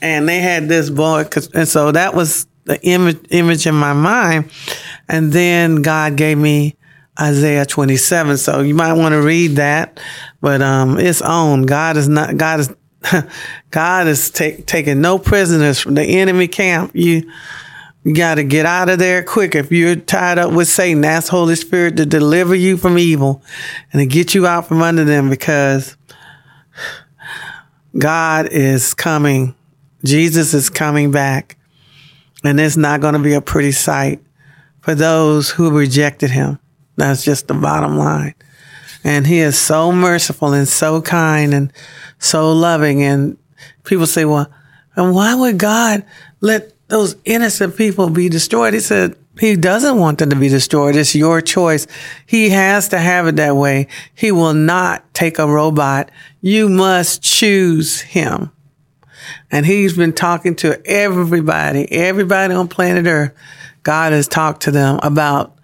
and 0.00 0.28
they 0.28 0.38
had 0.38 0.68
this 0.68 0.88
boa. 0.88 1.28
And 1.52 1.66
so 1.66 1.90
that 1.90 2.14
was 2.14 2.46
the 2.62 2.80
image, 2.86 3.26
image 3.30 3.66
in 3.66 3.74
my 3.74 3.92
mind. 3.92 4.52
And 5.08 5.32
then 5.32 5.82
God 5.82 6.14
gave 6.14 6.38
me 6.38 6.76
Isaiah 7.20 7.66
27. 7.66 8.36
So 8.38 8.60
you 8.60 8.74
might 8.74 8.92
want 8.92 9.12
to 9.12 9.22
read 9.22 9.56
that, 9.56 10.00
but, 10.40 10.62
um, 10.62 10.98
it's 10.98 11.22
on. 11.22 11.62
God 11.62 11.96
is 11.96 12.08
not, 12.08 12.36
God 12.36 12.60
is, 12.60 12.74
God 13.70 14.06
is 14.06 14.30
take, 14.30 14.66
taking 14.66 15.00
no 15.00 15.18
prisoners 15.18 15.80
from 15.80 15.94
the 15.94 16.02
enemy 16.02 16.48
camp. 16.48 16.92
You, 16.94 17.30
you 18.06 18.14
got 18.14 18.36
to 18.36 18.44
get 18.44 18.66
out 18.66 18.88
of 18.88 19.00
there 19.00 19.24
quick. 19.24 19.56
If 19.56 19.72
you're 19.72 19.96
tied 19.96 20.38
up 20.38 20.52
with 20.52 20.68
Satan, 20.68 21.04
ask 21.04 21.28
Holy 21.28 21.56
Spirit 21.56 21.96
to 21.96 22.06
deliver 22.06 22.54
you 22.54 22.76
from 22.76 22.98
evil 22.98 23.42
and 23.92 23.98
to 23.98 24.06
get 24.06 24.32
you 24.32 24.46
out 24.46 24.68
from 24.68 24.80
under 24.80 25.04
them 25.04 25.28
because 25.28 25.96
God 27.98 28.46
is 28.52 28.94
coming. 28.94 29.56
Jesus 30.04 30.54
is 30.54 30.70
coming 30.70 31.10
back 31.10 31.56
and 32.44 32.60
it's 32.60 32.76
not 32.76 33.00
going 33.00 33.14
to 33.14 33.20
be 33.20 33.34
a 33.34 33.40
pretty 33.40 33.72
sight 33.72 34.20
for 34.80 34.94
those 34.94 35.50
who 35.50 35.76
rejected 35.76 36.30
him. 36.30 36.60
That's 36.96 37.24
just 37.24 37.48
the 37.48 37.54
bottom 37.54 37.96
line. 37.96 38.34
And 39.04 39.26
he 39.26 39.38
is 39.38 39.58
so 39.58 39.92
merciful 39.92 40.52
and 40.52 40.66
so 40.66 41.00
kind 41.00 41.54
and 41.54 41.72
so 42.18 42.52
loving. 42.52 43.02
And 43.02 43.38
people 43.84 44.06
say, 44.06 44.24
well, 44.24 44.50
and 44.96 45.14
why 45.14 45.34
would 45.34 45.58
God 45.58 46.04
let 46.40 46.72
those 46.88 47.16
innocent 47.24 47.76
people 47.76 48.10
be 48.10 48.28
destroyed? 48.28 48.74
He 48.74 48.80
said, 48.80 49.16
he 49.38 49.54
doesn't 49.54 49.98
want 49.98 50.18
them 50.18 50.30
to 50.30 50.36
be 50.36 50.48
destroyed. 50.48 50.96
It's 50.96 51.14
your 51.14 51.42
choice. 51.42 51.86
He 52.24 52.48
has 52.50 52.88
to 52.88 52.98
have 52.98 53.26
it 53.26 53.36
that 53.36 53.54
way. 53.54 53.88
He 54.14 54.32
will 54.32 54.54
not 54.54 55.12
take 55.12 55.38
a 55.38 55.46
robot. 55.46 56.10
You 56.40 56.68
must 56.68 57.22
choose 57.22 58.00
him. 58.00 58.50
And 59.50 59.66
he's 59.66 59.96
been 59.96 60.14
talking 60.14 60.56
to 60.56 60.80
everybody, 60.86 61.90
everybody 61.92 62.54
on 62.54 62.68
planet 62.68 63.06
earth. 63.06 63.34
God 63.82 64.12
has 64.12 64.26
talked 64.26 64.62
to 64.62 64.70
them 64.70 64.98
about 65.02 65.55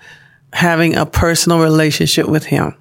having 0.52 0.96
a 0.96 1.06
personal 1.06 1.60
relationship 1.60 2.28
with 2.28 2.44
him. 2.44 2.74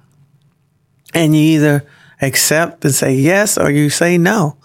And 1.14 1.36
you 1.36 1.42
either 1.42 1.86
accept 2.20 2.84
and 2.84 2.94
say 2.94 3.14
yes 3.14 3.58
or 3.58 3.70
you 3.70 3.90
say 3.90 4.18
no. 4.18 4.56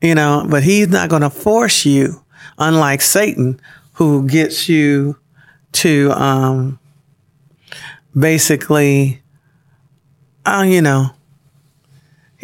You 0.00 0.14
know, 0.14 0.46
but 0.48 0.62
he's 0.62 0.88
not 0.88 1.08
going 1.08 1.22
to 1.22 1.30
force 1.30 1.86
you, 1.86 2.22
unlike 2.58 3.00
Satan, 3.00 3.60
who 3.94 4.26
gets 4.28 4.68
you 4.68 5.16
to 5.72 6.12
um, 6.12 6.78
basically, 8.16 9.22
uh, 10.44 10.64
you 10.66 10.82
know, 10.82 11.10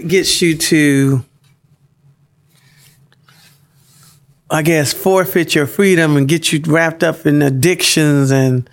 gets 0.07 0.40
you 0.40 0.57
to, 0.57 1.25
I 4.50 4.62
guess, 4.62 4.93
forfeit 4.93 5.55
your 5.55 5.67
freedom 5.67 6.17
and 6.17 6.26
get 6.26 6.52
you 6.52 6.62
wrapped 6.67 7.05
up 7.05 7.26
in 7.26 7.43
addictions 7.43 8.31
and 8.31 8.69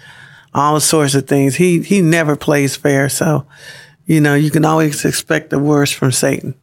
all 0.53 0.79
sorts 0.79 1.15
of 1.15 1.27
things. 1.27 1.55
He 1.55 1.81
he 1.81 2.01
never 2.01 2.35
plays 2.35 2.75
fair, 2.75 3.09
so 3.09 3.45
you 4.05 4.21
know 4.21 4.35
you 4.35 4.51
can 4.51 4.65
always 4.65 5.05
expect 5.05 5.49
the 5.49 5.59
worst 5.59 5.95
from 5.95 6.11
Satan, 6.11 6.55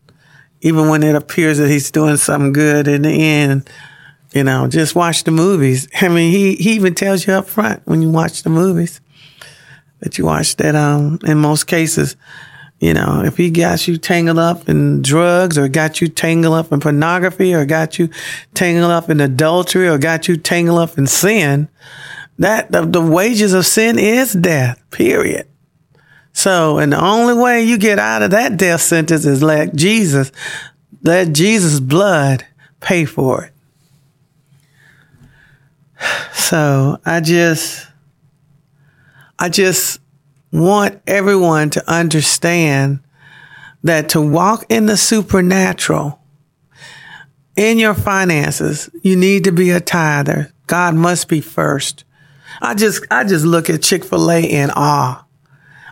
even 0.61 0.89
when 0.89 1.03
it 1.03 1.15
appears 1.15 1.59
that 1.59 1.71
he's 1.71 1.91
doing 1.91 2.17
something 2.17 2.53
good. 2.53 2.89
In 2.89 3.03
the 3.03 3.11
end, 3.11 3.69
you 4.33 4.45
know, 4.45 4.67
just 4.67 4.95
watch 4.95 5.25
the 5.25 5.31
movies. 5.31 5.89
I 6.01 6.09
mean, 6.09 6.33
he 6.33 6.57
he 6.57 6.73
even 6.73 6.95
tells 6.95 7.27
you 7.27 7.35
up 7.35 7.47
front 7.47 7.83
when 7.87 8.03
you 8.03 8.11
watch 8.11 8.43
the 8.43 8.51
movies 8.51 9.01
that 10.01 10.19
you 10.19 10.27
watch 10.27 10.57
that. 10.57 10.75
Um, 10.75 11.19
in 11.25 11.39
most 11.39 11.67
cases, 11.67 12.17
you 12.81 12.93
know, 12.93 13.23
if 13.25 13.37
he 13.37 13.51
got 13.51 13.89
you 13.89 13.97
tangled 13.97 14.39
up 14.39 14.69
in 14.69 15.01
drugs 15.01 15.57
or 15.57 15.69
got 15.69 16.01
you 16.01 16.09
tangled 16.09 16.55
up 16.55 16.73
in 16.73 16.81
pornography 16.81 17.55
or 17.55 17.65
got 17.65 17.99
you 17.99 18.11
tangled 18.53 18.91
up 18.91 19.09
in 19.09 19.21
adultery 19.21 19.89
or 19.89 19.97
got 19.97 20.29
you 20.29 20.37
tangled 20.37 20.79
up 20.79 20.99
in 20.99 21.07
sin, 21.07 21.69
that 22.39 22.73
the, 22.73 22.83
the 22.83 23.01
wages 23.01 23.53
of 23.53 23.67
sin 23.67 23.99
is 23.99 24.33
death, 24.33 24.83
period. 24.91 25.47
So, 26.33 26.79
and 26.79 26.93
the 26.93 27.01
only 27.01 27.35
way 27.35 27.63
you 27.63 27.79
get 27.79 27.99
out 27.99 28.23
of 28.23 28.33
that 28.33 28.57
death 28.57 28.81
sentence 28.81 29.25
is 29.25 29.43
let 29.43 29.75
Jesus, 29.77 30.33
let 31.03 31.33
Jesus' 31.33 31.79
blood 31.79 32.45
pay 32.81 33.05
for 33.05 33.45
it. 33.45 33.53
So 36.35 36.99
I 37.05 37.21
just, 37.21 37.87
I 39.39 39.49
just 39.49 40.01
want 40.53 41.01
everyone 41.07 41.71
to 41.71 41.91
understand 41.91 43.01
that 43.85 44.11
to 44.11 44.21
walk 44.21 44.67
in 44.69 44.87
the 44.87 44.97
supernatural 44.97 46.19
in 47.57 47.79
your 47.79 47.95
finances, 47.95 48.91
you 49.03 49.17
need 49.17 49.45
to 49.45 49.53
be 49.53 49.71
a 49.71 49.81
tither. 49.81 50.53
God 50.67 50.95
must 50.95 51.29
be 51.29 51.41
first. 51.41 52.05
I 52.61 52.75
just, 52.75 53.05
I 53.11 53.25
just 53.25 53.45
look 53.45 53.71
at 53.71 53.83
Chick-fil-A 53.83 54.43
in 54.43 54.71
awe. 54.71 55.25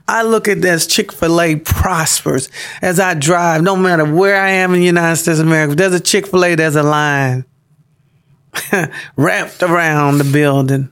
I 0.09 0.23
look 0.23 0.49
at 0.49 0.61
this 0.61 0.87
Chick-fil-A 0.87 1.57
prospers 1.57 2.49
as 2.81 2.99
I 2.99 3.15
drive, 3.15 3.63
no 3.63 3.77
matter 3.77 4.05
where 4.05 4.41
I 4.41 4.51
am 4.51 4.75
in 4.75 4.81
the 4.81 4.87
United 4.87 5.17
States 5.17 5.39
of 5.39 5.47
America. 5.47 5.73
If 5.73 5.79
there's 5.79 5.95
a 5.95 6.01
Chick-fil-A, 6.01 6.55
there's 6.57 6.77
a 6.77 6.83
line 6.83 7.45
wrapped 9.17 9.63
around 9.63 10.19
the 10.19 10.25
building. 10.25 10.91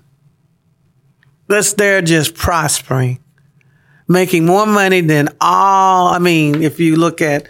That's 1.49 1.73
they're 1.73 2.03
just 2.03 2.35
prospering, 2.35 3.19
making 4.07 4.47
more 4.47 4.67
money 4.67 5.01
than 5.01 5.29
all. 5.41 6.09
I 6.09 6.19
mean, 6.19 6.63
if 6.63 6.79
you 6.79 6.95
look 6.97 7.21
at 7.21 7.49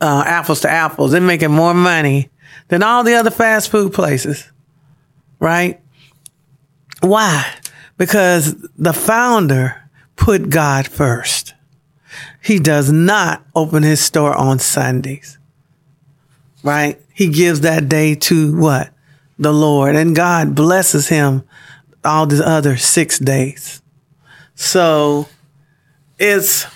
uh, 0.00 0.22
apples 0.26 0.60
to 0.60 0.70
apples, 0.70 1.12
they're 1.12 1.20
making 1.20 1.50
more 1.50 1.72
money 1.72 2.30
than 2.68 2.82
all 2.82 3.04
the 3.04 3.14
other 3.14 3.30
fast 3.30 3.70
food 3.70 3.94
places, 3.94 4.52
right? 5.40 5.80
Why? 7.00 7.46
Because 7.96 8.54
the 8.76 8.92
founder 8.92 9.88
put 10.16 10.50
God 10.50 10.86
first. 10.88 11.54
He 12.42 12.58
does 12.58 12.92
not 12.92 13.44
open 13.54 13.82
his 13.82 14.00
store 14.00 14.34
on 14.34 14.58
Sundays, 14.58 15.38
right? 16.62 17.00
He 17.12 17.28
gives 17.28 17.60
that 17.62 17.88
day 17.88 18.14
to 18.14 18.56
what? 18.58 18.90
The 19.38 19.52
Lord. 19.52 19.96
And 19.96 20.14
God 20.14 20.54
blesses 20.54 21.08
him 21.08 21.42
all 22.04 22.26
the 22.26 22.46
other 22.46 22.76
six 22.76 23.18
days. 23.18 23.82
So 24.54 25.28
it's, 26.18 26.66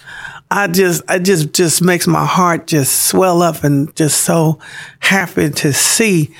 I 0.50 0.66
just, 0.66 1.02
I 1.08 1.18
just, 1.18 1.52
just 1.52 1.80
makes 1.82 2.06
my 2.06 2.26
heart 2.26 2.66
just 2.66 3.06
swell 3.06 3.40
up 3.40 3.62
and 3.62 3.94
just 3.94 4.22
so 4.22 4.58
happy 4.98 5.50
to 5.50 5.72
see, 5.72 6.34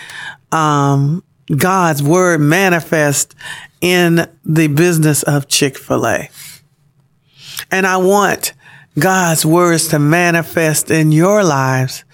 um, 0.53 1.23
God's 1.57 2.03
word 2.03 2.41
manifest 2.41 3.35
in 3.81 4.29
the 4.45 4.69
business 4.69 5.23
of 5.23 5.49
Chick-fil-A. 5.49 6.29
And 7.71 7.87
I 7.87 7.97
want 7.97 8.53
God's 8.99 9.47
words 9.47 9.89
to 9.89 9.99
manifest 9.99 10.91
in 10.91 11.13
your 11.13 11.45
lives. 11.45 12.05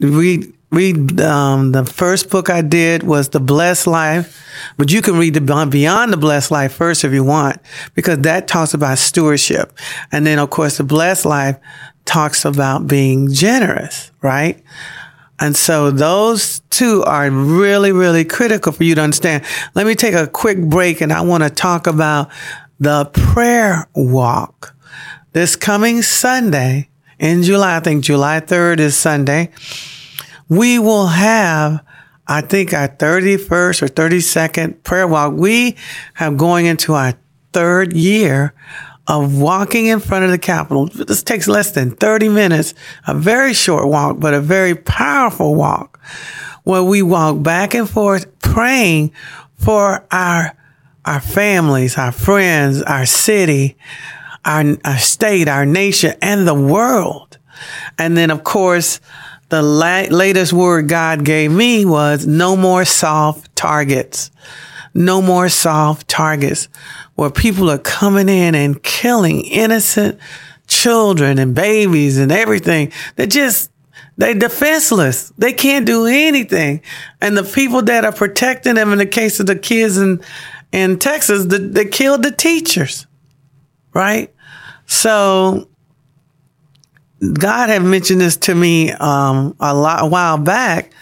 Read, 0.00 0.52
read, 0.70 1.20
um, 1.20 1.72
the 1.72 1.84
first 1.84 2.30
book 2.30 2.50
I 2.50 2.62
did 2.62 3.02
was 3.02 3.30
The 3.30 3.40
Blessed 3.40 3.86
Life, 3.86 4.44
but 4.76 4.92
you 4.92 5.02
can 5.02 5.16
read 5.16 5.34
the 5.34 5.40
Beyond 5.40 6.12
the 6.12 6.16
Blessed 6.16 6.50
Life 6.50 6.72
first 6.72 7.04
if 7.04 7.12
you 7.12 7.24
want, 7.24 7.60
because 7.94 8.18
that 8.20 8.48
talks 8.48 8.74
about 8.74 8.98
stewardship. 8.98 9.72
And 10.12 10.26
then, 10.26 10.38
of 10.38 10.50
course, 10.50 10.76
The 10.78 10.84
Blessed 10.84 11.24
Life 11.24 11.58
talks 12.04 12.44
about 12.44 12.86
being 12.86 13.32
generous, 13.32 14.10
right? 14.22 14.62
And 15.40 15.56
so 15.56 15.90
those 15.90 16.60
two 16.70 17.04
are 17.04 17.30
really, 17.30 17.92
really 17.92 18.24
critical 18.24 18.72
for 18.72 18.84
you 18.84 18.94
to 18.96 19.00
understand. 19.00 19.44
Let 19.74 19.86
me 19.86 19.94
take 19.94 20.14
a 20.14 20.26
quick 20.26 20.60
break 20.60 21.00
and 21.00 21.12
I 21.12 21.20
want 21.20 21.44
to 21.44 21.50
talk 21.50 21.86
about 21.86 22.30
the 22.80 23.06
prayer 23.06 23.88
walk. 23.94 24.74
This 25.32 25.56
coming 25.56 26.02
Sunday 26.02 26.88
in 27.18 27.42
July, 27.42 27.76
I 27.76 27.80
think 27.80 28.04
July 28.04 28.40
3rd 28.40 28.80
is 28.80 28.96
Sunday, 28.96 29.50
we 30.48 30.78
will 30.78 31.08
have, 31.08 31.84
I 32.26 32.40
think 32.40 32.72
our 32.72 32.88
31st 32.88 33.82
or 33.82 33.86
32nd 33.86 34.82
prayer 34.82 35.06
walk. 35.06 35.34
We 35.34 35.76
have 36.14 36.36
going 36.36 36.66
into 36.66 36.94
our 36.94 37.14
third 37.52 37.92
year 37.92 38.54
of 39.08 39.38
walking 39.38 39.86
in 39.86 40.00
front 40.00 40.26
of 40.26 40.30
the 40.30 40.38
Capitol. 40.38 40.86
This 40.86 41.22
takes 41.22 41.48
less 41.48 41.70
than 41.70 41.92
30 41.92 42.28
minutes, 42.28 42.74
a 43.06 43.14
very 43.14 43.54
short 43.54 43.88
walk, 43.88 44.20
but 44.20 44.34
a 44.34 44.40
very 44.40 44.74
powerful 44.74 45.54
walk 45.54 45.98
where 46.64 46.82
we 46.82 47.00
walk 47.00 47.42
back 47.42 47.72
and 47.72 47.88
forth 47.88 48.38
praying 48.40 49.10
for 49.56 50.06
our, 50.12 50.54
our 51.06 51.20
families, 51.20 51.96
our 51.96 52.12
friends, 52.12 52.82
our 52.82 53.06
city, 53.06 53.78
our, 54.44 54.76
our 54.84 54.98
state, 54.98 55.48
our 55.48 55.64
nation, 55.64 56.14
and 56.20 56.46
the 56.46 56.54
world. 56.54 57.38
And 57.96 58.14
then, 58.14 58.30
of 58.30 58.44
course, 58.44 59.00
the 59.48 59.62
la- 59.62 60.06
latest 60.10 60.52
word 60.52 60.88
God 60.88 61.24
gave 61.24 61.50
me 61.50 61.86
was 61.86 62.26
no 62.26 62.54
more 62.54 62.84
soft 62.84 63.56
targets. 63.56 64.30
No 64.92 65.22
more 65.22 65.48
soft 65.48 66.08
targets 66.08 66.68
where 67.18 67.30
people 67.30 67.68
are 67.68 67.78
coming 67.78 68.28
in 68.28 68.54
and 68.54 68.80
killing 68.84 69.40
innocent 69.40 70.16
children 70.68 71.36
and 71.40 71.52
babies 71.52 72.16
and 72.16 72.30
everything. 72.30 72.92
They're 73.16 73.26
just, 73.26 73.72
they 74.18 74.34
defenseless. 74.34 75.32
They 75.36 75.52
can't 75.52 75.84
do 75.84 76.06
anything. 76.06 76.80
And 77.20 77.36
the 77.36 77.42
people 77.42 77.82
that 77.82 78.04
are 78.04 78.12
protecting 78.12 78.76
them 78.76 78.92
in 78.92 78.98
the 78.98 79.06
case 79.06 79.40
of 79.40 79.46
the 79.46 79.56
kids 79.56 79.98
in, 79.98 80.20
in 80.70 81.00
Texas, 81.00 81.46
the, 81.46 81.58
they 81.58 81.86
killed 81.86 82.22
the 82.22 82.30
teachers, 82.30 83.08
right? 83.92 84.32
So 84.86 85.68
God 87.20 87.68
had 87.68 87.82
mentioned 87.82 88.20
this 88.20 88.36
to 88.36 88.54
me, 88.54 88.92
um, 88.92 89.56
a 89.58 89.74
lot, 89.74 90.04
a 90.04 90.06
while 90.06 90.38
back 90.38 90.92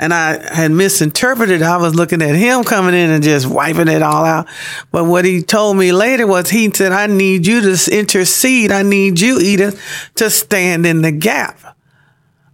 and 0.00 0.14
I 0.14 0.52
had 0.52 0.70
misinterpreted. 0.72 1.60
I 1.60 1.76
was 1.76 1.94
looking 1.94 2.22
at 2.22 2.34
him 2.34 2.64
coming 2.64 2.94
in 2.94 3.10
and 3.10 3.22
just 3.22 3.46
wiping 3.46 3.86
it 3.86 4.00
all 4.00 4.24
out. 4.24 4.48
But 4.90 5.04
what 5.04 5.26
he 5.26 5.42
told 5.42 5.76
me 5.76 5.92
later 5.92 6.26
was 6.26 6.48
he 6.48 6.72
said, 6.72 6.92
I 6.92 7.06
need 7.06 7.46
you 7.46 7.60
to 7.60 7.96
intercede. 7.98 8.72
I 8.72 8.82
need 8.82 9.20
you, 9.20 9.38
Edith, 9.38 10.10
to 10.14 10.30
stand 10.30 10.86
in 10.86 11.02
the 11.02 11.12
gap 11.12 11.76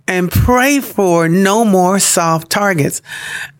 and 0.09 0.29
pray 0.29 0.81
for 0.81 1.29
no 1.29 1.65
more 1.65 2.01
soft 2.01 2.51
targets. 2.51 3.01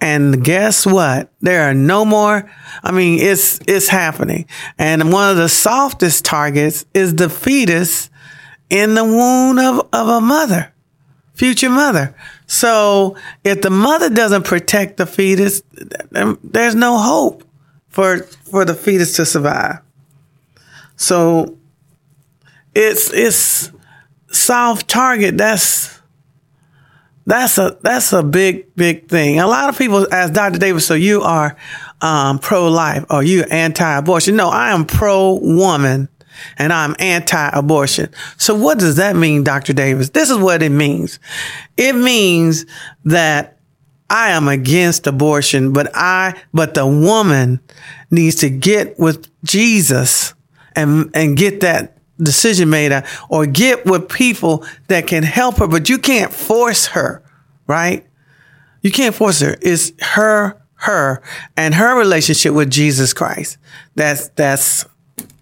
And 0.01 0.45
guess 0.45 0.85
what? 0.85 1.33
There 1.41 1.71
are 1.71 1.75
no 1.75 2.05
more. 2.05 2.51
I 2.83 2.91
mean, 2.91 3.21
it's, 3.21 3.61
it's 3.69 3.89
happening. 3.89 4.47
And 4.79 5.13
one 5.13 5.31
of 5.31 5.37
the 5.37 5.49
softest 5.49 6.25
targets 6.25 6.85
is 6.93 7.15
the 7.15 7.31
fetus 7.31 8.11
in 8.69 8.95
the 8.95 9.05
womb 9.05 9.61
of, 9.61 9.89
of 9.93 10.09
a 10.09 10.21
mother, 10.21 10.73
future 11.37 11.71
mother. 11.71 12.17
So 12.47 13.17
if 13.45 13.63
the 13.63 13.71
mother 13.71 14.11
doesn't 14.11 14.45
protect 14.45 14.97
the 14.97 15.07
fetus, 15.07 15.63
there's 16.43 16.75
no 16.75 16.99
hope 16.99 17.45
for, 17.89 18.19
for 18.19 18.65
the 18.65 18.75
fetus 18.75 19.15
to 19.17 19.27
survive. 19.27 19.81
So 20.97 21.59
it's, 22.75 23.13
it's 23.13 23.71
soft 24.29 24.89
target. 24.89 25.37
That's, 25.37 26.01
that's 27.27 27.59
a, 27.59 27.77
that's 27.83 28.13
a 28.13 28.23
big, 28.23 28.75
big 28.75 29.09
thing. 29.09 29.39
A 29.39 29.47
lot 29.47 29.69
of 29.69 29.77
people 29.77 30.13
ask 30.13 30.33
Dr. 30.33 30.59
Davis, 30.59 30.87
so 30.87 30.95
you 30.95 31.23
are, 31.23 31.57
um, 32.01 32.39
pro-life 32.39 33.05
or 33.11 33.23
you 33.23 33.43
anti-abortion. 33.45 34.37
No, 34.37 34.49
I 34.49 34.73
am 34.73 34.87
pro-woman 34.87 36.09
and 36.59 36.73
I'm 36.73 36.95
anti 36.99 37.49
abortion. 37.53 38.11
So 38.37 38.55
what 38.55 38.79
does 38.79 38.97
that 38.97 39.17
mean, 39.17 39.45
Dr. 39.45 39.73
Davis? 39.73 40.11
This 40.11 40.31
is 40.31 40.39
what 40.39 40.63
it 40.63 40.71
means. 40.71 41.19
It 41.77 41.95
means 41.95 42.67
that 43.05 43.59
I 44.09 44.31
am 44.31 44.49
against 44.49 45.07
abortion, 45.07 45.73
but 45.73 45.91
I, 45.95 46.41
but 46.55 46.75
the 46.75 46.87
woman 46.87 47.61
needs 48.11 48.37
to 48.37 48.51
get 48.51 48.99
with 48.99 49.29
Jesus 49.45 50.35
and, 50.77 51.11
and 51.15 51.37
get 51.37 51.61
that 51.61 51.97
decision 52.19 52.71
made 52.71 52.93
uh, 52.93 53.03
or 53.29 53.47
get 53.47 53.85
with 53.85 54.09
people 54.09 54.65
that 54.89 55.07
can 55.07 55.23
help 55.23 55.57
her, 55.57 55.67
but 55.67 55.89
you 55.89 55.99
can't 55.99 56.33
force 56.33 56.87
her, 56.89 57.23
right? 57.67 58.07
You 58.83 58.91
can't 58.93 59.15
force 59.15 59.41
her. 59.41 59.57
It's 59.61 59.93
her, 60.01 60.63
her 60.75 61.23
and 61.57 61.75
her 61.75 61.99
relationship 61.99 62.55
with 62.55 62.71
Jesus 62.71 63.13
Christ. 63.13 63.59
That's, 63.97 64.29
that's 64.31 64.87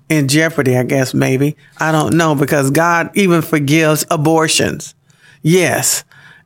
in 0.09 0.29
jeopardy, 0.29 0.77
I 0.77 0.83
guess, 0.83 1.15
maybe. 1.15 1.57
I 1.79 1.93
don't 1.93 2.17
know 2.17 2.35
because 2.35 2.71
God 2.71 3.11
even 3.15 3.43
forgives 3.43 4.05
abortions. 4.11 4.95
Yes. 5.43 6.05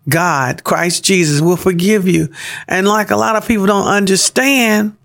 God, 0.08 0.64
Christ 0.64 1.04
Jesus 1.04 1.40
will 1.40 1.56
forgive 1.56 2.08
you. 2.08 2.28
And 2.66 2.88
like 2.88 3.10
a 3.10 3.16
lot 3.16 3.36
of 3.36 3.46
people 3.46 3.66
don't 3.66 3.86
understand, 3.86 4.96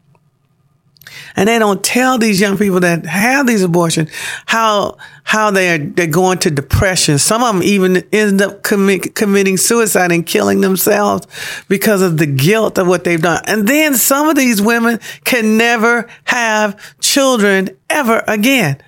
and 1.35 1.47
they 1.47 1.59
don't 1.59 1.83
tell 1.83 2.17
these 2.17 2.39
young 2.39 2.57
people 2.57 2.79
that 2.81 3.05
have 3.05 3.47
these 3.47 3.63
abortions 3.63 4.09
how 4.45 4.97
how 5.23 5.51
they 5.51 5.73
are 5.73 5.77
they're 5.77 6.07
going 6.07 6.37
to 6.39 6.51
depression. 6.51 7.17
Some 7.17 7.43
of 7.43 7.53
them 7.53 7.63
even 7.63 8.03
end 8.11 8.41
up 8.41 8.63
commi- 8.63 9.13
committing 9.15 9.57
suicide 9.57 10.11
and 10.11 10.25
killing 10.25 10.61
themselves 10.61 11.27
because 11.67 12.01
of 12.01 12.17
the 12.17 12.25
guilt 12.25 12.77
of 12.77 12.87
what 12.87 13.03
they've 13.03 13.21
done. 13.21 13.41
And 13.47 13.67
then 13.67 13.95
some 13.95 14.29
of 14.29 14.35
these 14.35 14.61
women 14.61 14.99
can 15.23 15.57
never 15.57 16.09
have 16.25 16.99
children 16.99 17.69
ever 17.89 18.23
again. 18.27 18.81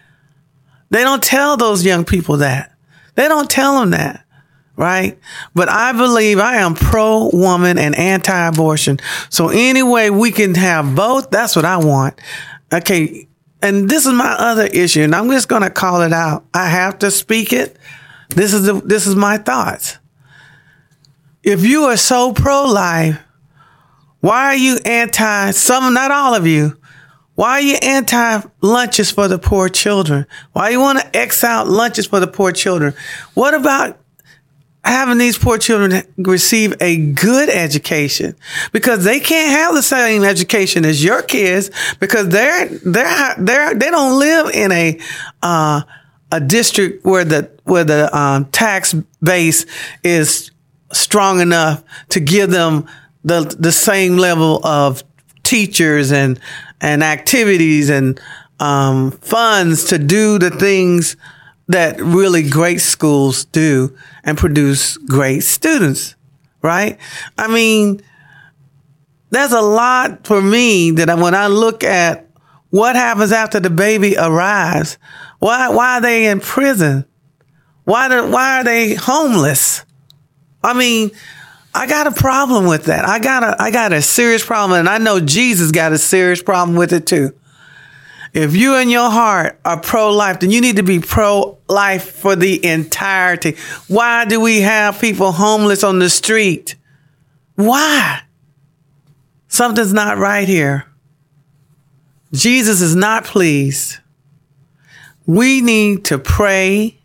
They 0.90 1.04
don't 1.04 1.24
tell 1.24 1.58
those 1.58 1.86
young 1.86 2.06
people 2.06 2.38
that. 2.38 2.72
They 3.16 3.28
don't 3.28 3.50
tell 3.50 3.80
them 3.80 3.92
that 3.92 4.25
right? 4.76 5.18
But 5.54 5.70
I 5.70 5.92
believe 5.92 6.40
I 6.40 6.58
am 6.58 6.76
pro 6.76 7.30
woman 7.32 7.78
and 7.78 7.96
anti 7.96 8.48
abortion. 8.48 9.00
So 9.30 9.50
anyway, 9.50 10.10
we 10.10 10.32
can 10.32 10.56
have 10.56 10.96
both. 10.96 11.30
That's 11.30 11.56
what 11.56 11.66
I 11.66 11.78
want. 11.78 12.20
Okay. 12.74 13.28
And 13.62 13.90
this 13.90 14.06
is 14.06 14.14
my 14.14 14.32
other 14.32 14.68
issue, 14.68 15.02
and 15.02 15.16
I'm 15.16 15.30
just 15.30 15.48
going 15.48 15.64
to 15.64 15.72
call 15.72 16.02
it 16.02 16.14
out. 16.14 16.46
I 16.54 16.68
have 16.68 17.00
to 17.00 17.10
speak 17.10 17.52
it. 17.52 17.78
This 18.30 18.54
is 18.54 18.66
the, 18.66 18.74
this 18.74 19.08
is 19.08 19.16
my 19.16 19.38
thoughts. 19.38 19.98
If 21.42 21.66
you 21.66 21.86
are 21.86 21.98
so 21.98 22.34
pro 22.34 22.66
life, 22.66 23.20
why 24.20 24.46
are 24.46 24.56
you 24.56 24.78
anti 24.86 25.52
some, 25.52 25.94
not 25.94 26.12
all 26.12 26.36
of 26.36 26.46
you? 26.46 26.78
Why 27.36 27.52
are 27.52 27.62
you 27.62 27.78
anti 27.82 28.42
lunches 28.62 29.12
for 29.12 29.28
the 29.28 29.38
poor 29.38 29.70
children? 29.70 30.26
Why 30.54 30.70
you 30.70 30.80
want 30.80 31.00
to 31.00 31.16
X 31.18 31.44
out 31.44 31.68
lunches 31.68 32.08
for 32.08 32.20
the 32.20 32.28
poor 32.28 32.52
children? 32.52 32.94
What 33.34 33.54
about 33.54 34.00
having 34.86 35.17
these 35.17 35.38
poor 35.38 35.58
children 35.58 36.04
receive 36.17 36.76
a 36.80 36.98
good 36.98 37.50
education 37.50 38.36
because 38.71 39.04
they 39.04 39.19
can't 39.19 39.52
have 39.52 39.74
the 39.74 39.82
same 39.82 40.24
education 40.24 40.86
as 40.86 41.04
your 41.04 41.21
kids 41.21 41.71
because 42.00 42.30
they're 42.30 42.67
they're 42.67 43.36
they're 43.39 43.74
they 43.74 43.89
don't 43.89 44.19
live 44.19 44.54
in 44.54 44.71
a 44.71 45.00
uh, 45.41 45.82
a 46.32 46.39
district 46.39 47.04
where 47.06 47.26
the 47.26 47.50
where 47.63 47.84
the 47.84 48.15
um, 48.15 48.45
tax 48.45 48.93
base 49.21 49.65
is 50.04 50.52
strong 50.91 51.41
enough 51.41 51.84
to 52.10 52.19
give 52.19 52.52
them 52.52 52.88
the 53.24 53.56
the 53.60 53.71
same 53.71 54.17
level 54.17 54.65
of 54.65 55.04
teachers 55.43 56.12
and 56.12 56.39
and 56.80 57.04
activities 57.04 57.89
and 57.89 58.19
um, 58.60 59.12
funds 59.12 59.86
to 59.86 59.98
do 59.98 60.38
the 60.38 60.52
things 60.52 61.17
that 61.67 61.99
really 61.99 62.47
great 62.47 62.80
schools 62.82 63.45
do 63.45 63.95
and 64.23 64.38
produce 64.38 64.97
great 64.97 65.41
students, 65.41 66.15
right? 66.62 66.99
I 67.38 67.47
mean, 67.47 68.01
there's 69.32 69.51
a 69.51 69.62
lot 69.62 70.25
for 70.25 70.41
me 70.41 70.91
that 70.91 71.17
when 71.17 71.34
I 71.34 71.47
look 71.47 71.84
at 71.84 72.28
what 72.69 72.95
happens 72.95 73.32
after 73.32 73.60
the 73.60 73.69
baby 73.69 74.15
arrives, 74.17 74.97
why, 75.39 75.69
why 75.69 75.97
are 75.97 76.01
they 76.01 76.28
in 76.28 76.39
prison? 76.39 77.06
Why, 77.84 78.08
do, 78.10 78.30
why 78.30 78.60
are 78.60 78.63
they 78.63 78.95
homeless? 78.95 79.86
I 80.63 80.73
mean, 80.73 81.12
I 81.73 81.88
got 81.88 82.08
a 82.08 82.12
problem 82.12 82.67
with 82.67 82.86
that. 82.86 83.06
I 83.06 83.19
got 83.19 83.43
a, 83.43 83.62
I 83.62 83.71
got 83.71 83.91
a 83.91 84.01
serious 84.01 84.45
problem 84.45 84.80
and 84.80 84.89
I 84.89 84.97
know 84.97 85.19
Jesus 85.19 85.71
got 85.71 85.91
a 85.91 85.97
serious 85.97 86.41
problem 86.41 86.78
with 86.78 86.93
it 86.93 87.06
too. 87.06 87.34
If 88.36 88.54
you 88.54 88.76
in 88.76 88.89
your 88.89 89.10
heart 89.10 89.62
are 89.63 89.80
pro 89.80 90.12
life, 90.12 90.41
then 90.41 90.52
you 90.52 90.60
need 90.60 90.76
to 90.76 90.84
be 90.84 91.00
pro 91.00 91.58
life 91.69 92.12
for 92.12 92.36
the 92.36 92.63
entirety. 92.65 93.56
Why 93.88 94.26
do 94.26 94.41
we 94.41 94.60
have 94.60 95.00
people 95.00 95.32
homeless 95.32 95.86
on 95.86 96.00
the 96.00 96.10
street? 96.10 96.76
Why? 97.56 98.24
Something's 99.48 99.93
not 99.93 100.17
right 100.17 100.50
here. 100.50 100.86
Jesus 102.34 102.82
is 102.82 102.93
not 102.93 103.24
pleased. 103.24 104.00
We 105.26 105.62
need 105.62 106.04
to 106.06 106.19
pray 106.19 107.00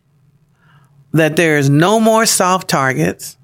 that 1.12 1.36
there 1.36 1.58
is 1.58 1.70
no 1.70 2.00
more 2.00 2.26
soft 2.26 2.68
targets. 2.68 3.36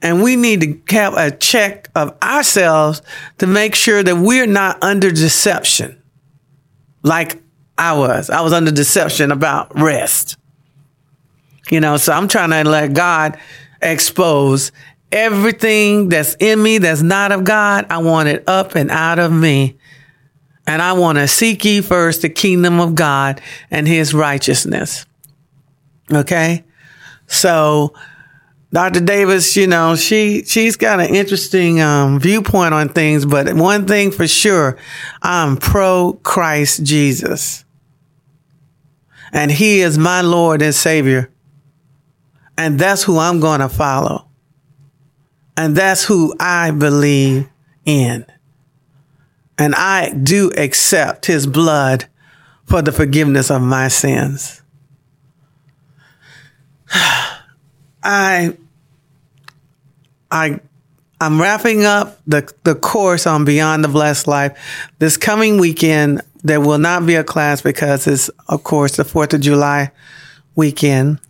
And 0.00 0.22
we 0.22 0.36
need 0.36 0.60
to 0.60 0.94
have 0.94 1.14
a 1.14 1.32
check 1.32 1.88
of 1.96 2.16
ourselves 2.22 3.02
to 3.38 3.48
make 3.48 3.74
sure 3.74 4.04
that 4.04 4.16
we're 4.16 4.46
not 4.46 4.80
under 4.80 5.10
deception 5.10 6.01
like 7.02 7.42
I 7.78 7.94
was. 7.94 8.30
I 8.30 8.40
was 8.40 8.52
under 8.52 8.70
deception 8.70 9.30
about 9.30 9.78
rest. 9.78 10.36
You 11.70 11.80
know, 11.80 11.96
so 11.96 12.12
I'm 12.12 12.28
trying 12.28 12.50
to 12.50 12.68
let 12.68 12.92
God 12.92 13.38
expose 13.80 14.72
everything 15.10 16.08
that's 16.08 16.36
in 16.40 16.62
me 16.62 16.78
that's 16.78 17.02
not 17.02 17.32
of 17.32 17.44
God. 17.44 17.86
I 17.90 17.98
want 17.98 18.28
it 18.28 18.48
up 18.48 18.74
and 18.74 18.90
out 18.90 19.18
of 19.18 19.32
me. 19.32 19.76
And 20.66 20.80
I 20.80 20.92
want 20.92 21.18
to 21.18 21.26
seek 21.26 21.64
ye 21.64 21.80
first 21.80 22.22
the 22.22 22.28
kingdom 22.28 22.80
of 22.80 22.94
God 22.94 23.40
and 23.70 23.86
his 23.86 24.14
righteousness. 24.14 25.06
Okay. 26.12 26.64
So 27.26 27.94
Dr. 28.72 29.00
Davis, 29.00 29.54
you 29.54 29.66
know, 29.66 29.96
she 29.96 30.44
she's 30.44 30.76
got 30.76 30.98
an 30.98 31.14
interesting 31.14 31.82
um, 31.82 32.18
viewpoint 32.18 32.72
on 32.72 32.88
things, 32.88 33.26
but 33.26 33.52
one 33.52 33.86
thing 33.86 34.10
for 34.10 34.26
sure, 34.26 34.78
I'm 35.20 35.58
pro 35.58 36.18
Christ 36.22 36.82
Jesus. 36.82 37.64
And 39.32 39.50
he 39.50 39.80
is 39.80 39.98
my 39.98 40.22
Lord 40.22 40.62
and 40.62 40.74
Savior. 40.74 41.30
And 42.56 42.78
that's 42.78 43.02
who 43.02 43.18
I'm 43.18 43.40
going 43.40 43.60
to 43.60 43.68
follow. 43.68 44.28
And 45.56 45.74
that's 45.74 46.04
who 46.04 46.34
I 46.38 46.70
believe 46.70 47.48
in. 47.84 48.26
And 49.58 49.74
I 49.74 50.10
do 50.10 50.50
accept 50.56 51.26
his 51.26 51.46
blood 51.46 52.06
for 52.64 52.82
the 52.82 52.92
forgiveness 52.92 53.50
of 53.50 53.62
my 53.62 53.88
sins. 53.88 54.62
I 58.02 58.56
I 60.32 60.58
I'm 61.20 61.40
wrapping 61.40 61.84
up 61.84 62.18
the 62.26 62.52
the 62.64 62.74
course 62.74 63.28
on 63.28 63.44
Beyond 63.44 63.84
the 63.84 63.88
Blessed 63.88 64.26
Life. 64.26 64.58
This 64.98 65.16
coming 65.16 65.60
weekend 65.60 66.22
there 66.42 66.60
will 66.60 66.78
not 66.78 67.06
be 67.06 67.14
a 67.14 67.22
class 67.22 67.62
because 67.62 68.08
it's 68.08 68.28
of 68.48 68.64
course 68.64 68.96
the 68.96 69.04
4th 69.04 69.34
of 69.34 69.42
July 69.42 69.92
weekend. 70.56 71.20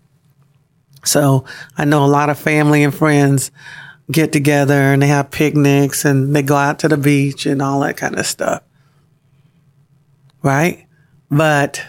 So 1.04 1.44
I 1.76 1.84
know 1.84 2.04
a 2.04 2.06
lot 2.06 2.30
of 2.30 2.38
family 2.38 2.82
and 2.82 2.94
friends 2.94 3.50
get 4.10 4.32
together 4.32 4.74
and 4.74 5.02
they 5.02 5.08
have 5.08 5.30
picnics 5.30 6.04
and 6.04 6.34
they 6.34 6.42
go 6.42 6.56
out 6.56 6.78
to 6.80 6.88
the 6.88 6.96
beach 6.96 7.44
and 7.44 7.60
all 7.60 7.80
that 7.80 7.96
kind 7.96 8.18
of 8.18 8.26
stuff. 8.26 8.62
Right? 10.42 10.86
But 11.30 11.84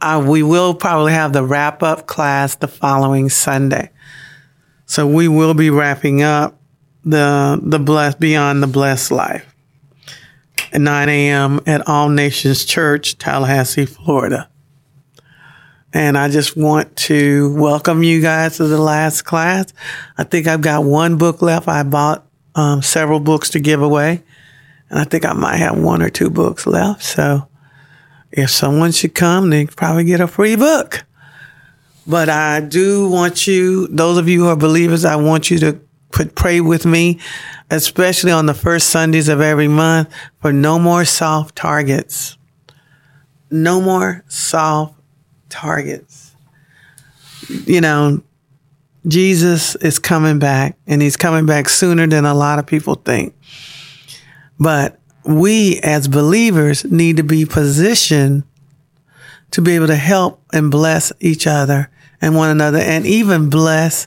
uh, 0.00 0.24
we 0.26 0.42
will 0.42 0.74
probably 0.74 1.12
have 1.12 1.32
the 1.32 1.44
wrap 1.44 1.82
up 1.82 2.06
class 2.06 2.54
the 2.56 2.68
following 2.68 3.28
Sunday. 3.28 3.90
So 4.86 5.06
we 5.06 5.28
will 5.28 5.54
be 5.54 5.70
wrapping 5.70 6.22
up 6.22 6.58
the 7.04 7.60
the 7.62 7.78
blessed 7.78 8.20
beyond 8.20 8.62
the 8.62 8.66
blessed 8.66 9.10
life 9.10 9.54
at 10.72 10.80
9 10.80 11.08
a.m. 11.08 11.60
at 11.66 11.86
All 11.88 12.08
Nations 12.08 12.64
Church, 12.64 13.18
Tallahassee, 13.18 13.86
Florida. 13.86 14.48
And 15.92 16.16
I 16.16 16.28
just 16.28 16.56
want 16.56 16.94
to 16.96 17.52
welcome 17.56 18.02
you 18.02 18.20
guys 18.20 18.58
to 18.58 18.64
the 18.64 18.80
last 18.80 19.22
class. 19.22 19.72
I 20.16 20.22
think 20.22 20.46
I've 20.46 20.60
got 20.60 20.84
one 20.84 21.18
book 21.18 21.42
left. 21.42 21.66
I 21.66 21.82
bought 21.82 22.24
um, 22.54 22.80
several 22.80 23.18
books 23.18 23.50
to 23.50 23.60
give 23.60 23.82
away, 23.82 24.22
and 24.88 24.98
I 25.00 25.04
think 25.04 25.24
I 25.24 25.32
might 25.32 25.56
have 25.56 25.76
one 25.76 26.00
or 26.00 26.10
two 26.10 26.30
books 26.30 26.66
left. 26.66 27.02
So 27.02 27.48
if 28.32 28.50
someone 28.50 28.92
should 28.92 29.14
come, 29.14 29.50
they 29.50 29.66
probably 29.66 30.04
get 30.04 30.20
a 30.20 30.26
free 30.26 30.56
book. 30.56 31.04
But 32.06 32.28
I 32.28 32.60
do 32.60 33.08
want 33.08 33.46
you, 33.46 33.86
those 33.88 34.18
of 34.18 34.28
you 34.28 34.44
who 34.44 34.48
are 34.48 34.56
believers, 34.56 35.04
I 35.04 35.16
want 35.16 35.50
you 35.50 35.58
to 35.58 35.80
put, 36.10 36.34
pray 36.34 36.60
with 36.60 36.86
me, 36.86 37.20
especially 37.70 38.32
on 38.32 38.46
the 38.46 38.54
first 38.54 38.88
Sundays 38.90 39.28
of 39.28 39.40
every 39.40 39.68
month 39.68 40.12
for 40.40 40.52
no 40.52 40.78
more 40.78 41.04
soft 41.04 41.56
targets. 41.56 42.36
No 43.50 43.80
more 43.80 44.24
soft 44.28 44.94
targets. 45.48 46.34
You 47.48 47.80
know, 47.80 48.22
Jesus 49.06 49.74
is 49.76 49.98
coming 49.98 50.38
back 50.38 50.76
and 50.86 51.02
he's 51.02 51.16
coming 51.16 51.46
back 51.46 51.68
sooner 51.68 52.06
than 52.06 52.24
a 52.24 52.34
lot 52.34 52.58
of 52.58 52.66
people 52.66 52.94
think. 52.94 53.34
But 54.58 54.99
we 55.24 55.80
as 55.82 56.08
believers 56.08 56.84
need 56.84 57.16
to 57.18 57.22
be 57.22 57.44
positioned 57.44 58.44
to 59.50 59.62
be 59.62 59.74
able 59.74 59.88
to 59.88 59.96
help 59.96 60.42
and 60.52 60.70
bless 60.70 61.12
each 61.20 61.46
other 61.46 61.90
and 62.20 62.34
one 62.34 62.50
another 62.50 62.78
and 62.78 63.06
even 63.06 63.50
bless 63.50 64.06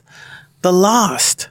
the 0.62 0.72
lost. 0.72 1.48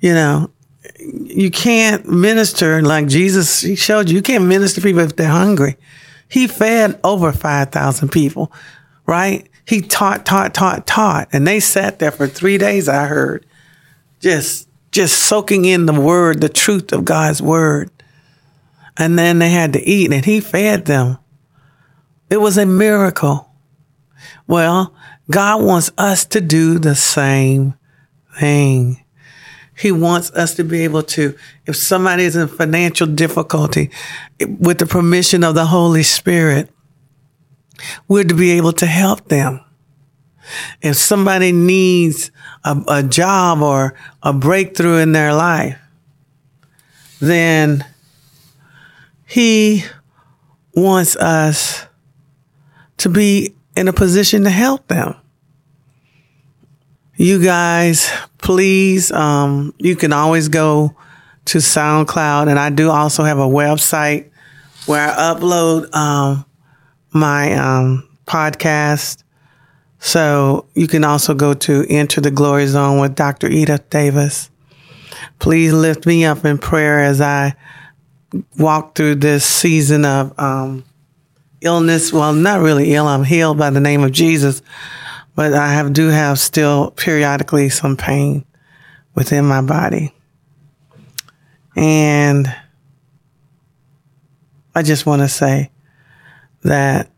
You 0.00 0.14
know, 0.14 0.50
you 0.98 1.50
can't 1.50 2.08
minister 2.08 2.80
like 2.82 3.08
Jesus 3.08 3.60
showed 3.78 4.08
you. 4.08 4.16
You 4.16 4.22
can't 4.22 4.44
minister 4.44 4.80
people 4.80 5.00
if 5.00 5.16
they're 5.16 5.28
hungry. 5.28 5.76
He 6.28 6.46
fed 6.46 6.98
over 7.04 7.32
5,000 7.32 8.08
people, 8.10 8.52
right? 9.06 9.48
He 9.66 9.80
taught, 9.80 10.26
taught, 10.26 10.54
taught, 10.54 10.86
taught. 10.86 11.28
And 11.32 11.46
they 11.46 11.60
sat 11.60 11.98
there 11.98 12.10
for 12.10 12.26
three 12.26 12.58
days, 12.58 12.88
I 12.88 13.06
heard, 13.06 13.46
just, 14.20 14.68
just 14.90 15.18
soaking 15.18 15.64
in 15.64 15.86
the 15.86 15.98
word, 15.98 16.40
the 16.40 16.48
truth 16.48 16.92
of 16.92 17.04
God's 17.04 17.40
word. 17.40 17.90
And 18.96 19.18
then 19.18 19.38
they 19.38 19.50
had 19.50 19.72
to 19.72 19.82
eat 19.82 20.12
and 20.12 20.24
he 20.24 20.40
fed 20.40 20.84
them. 20.84 21.18
It 22.30 22.38
was 22.38 22.58
a 22.58 22.66
miracle. 22.66 23.50
Well, 24.46 24.94
God 25.30 25.62
wants 25.62 25.90
us 25.98 26.24
to 26.26 26.40
do 26.40 26.78
the 26.78 26.94
same 26.94 27.74
thing. 28.38 29.04
He 29.76 29.90
wants 29.90 30.30
us 30.32 30.54
to 30.54 30.64
be 30.64 30.84
able 30.84 31.02
to, 31.02 31.36
if 31.66 31.76
somebody 31.76 32.24
is 32.24 32.36
in 32.36 32.46
financial 32.46 33.08
difficulty, 33.08 33.90
with 34.58 34.78
the 34.78 34.86
permission 34.86 35.42
of 35.42 35.54
the 35.54 35.66
Holy 35.66 36.04
Spirit, 36.04 36.70
we're 38.06 38.24
to 38.24 38.34
be 38.34 38.52
able 38.52 38.72
to 38.74 38.86
help 38.86 39.28
them. 39.28 39.60
If 40.80 40.96
somebody 40.96 41.52
needs 41.52 42.30
a, 42.62 42.80
a 42.86 43.02
job 43.02 43.62
or 43.62 43.94
a 44.22 44.32
breakthrough 44.32 44.98
in 44.98 45.12
their 45.12 45.34
life, 45.34 45.78
then 47.20 47.84
he 49.34 49.82
wants 50.76 51.16
us 51.16 51.86
to 52.98 53.08
be 53.08 53.52
in 53.74 53.88
a 53.88 53.92
position 53.92 54.44
to 54.44 54.50
help 54.50 54.86
them. 54.86 55.16
You 57.16 57.42
guys, 57.42 58.08
please, 58.38 59.10
um, 59.10 59.74
you 59.78 59.96
can 59.96 60.12
always 60.12 60.46
go 60.46 60.94
to 61.46 61.58
SoundCloud 61.58 62.48
and 62.48 62.60
I 62.60 62.70
do 62.70 62.90
also 62.92 63.24
have 63.24 63.40
a 63.40 63.48
website 63.48 64.30
where 64.86 65.10
I 65.10 65.14
upload, 65.34 65.92
um, 65.92 66.44
my, 67.10 67.54
um, 67.54 68.08
podcast. 68.28 69.24
So 69.98 70.66
you 70.74 70.86
can 70.86 71.02
also 71.02 71.34
go 71.34 71.54
to 71.54 71.84
Enter 71.88 72.20
the 72.20 72.30
Glory 72.30 72.68
Zone 72.68 73.00
with 73.00 73.16
Dr. 73.16 73.48
Edith 73.48 73.90
Davis. 73.90 74.48
Please 75.40 75.72
lift 75.72 76.06
me 76.06 76.24
up 76.24 76.44
in 76.44 76.56
prayer 76.56 77.00
as 77.00 77.20
I 77.20 77.56
walk 78.58 78.94
through 78.94 79.16
this 79.16 79.44
season 79.44 80.04
of, 80.04 80.38
um, 80.38 80.84
illness. 81.60 82.12
Well, 82.12 82.32
not 82.32 82.60
really 82.60 82.94
ill. 82.94 83.06
I'm 83.06 83.24
healed 83.24 83.58
by 83.58 83.70
the 83.70 83.80
name 83.80 84.02
of 84.02 84.12
Jesus 84.12 84.62
but 85.34 85.52
I 85.52 85.72
have 85.72 85.92
do 85.92 86.08
have 86.08 86.38
still 86.38 86.90
periodically 86.92 87.68
some 87.68 87.96
pain 87.96 88.44
within 89.14 89.44
my 89.44 89.62
body. 89.62 90.14
And 91.76 92.54
I 94.74 94.82
just 94.82 95.06
want 95.06 95.22
to 95.22 95.28
say 95.28 95.70
that 96.62 97.10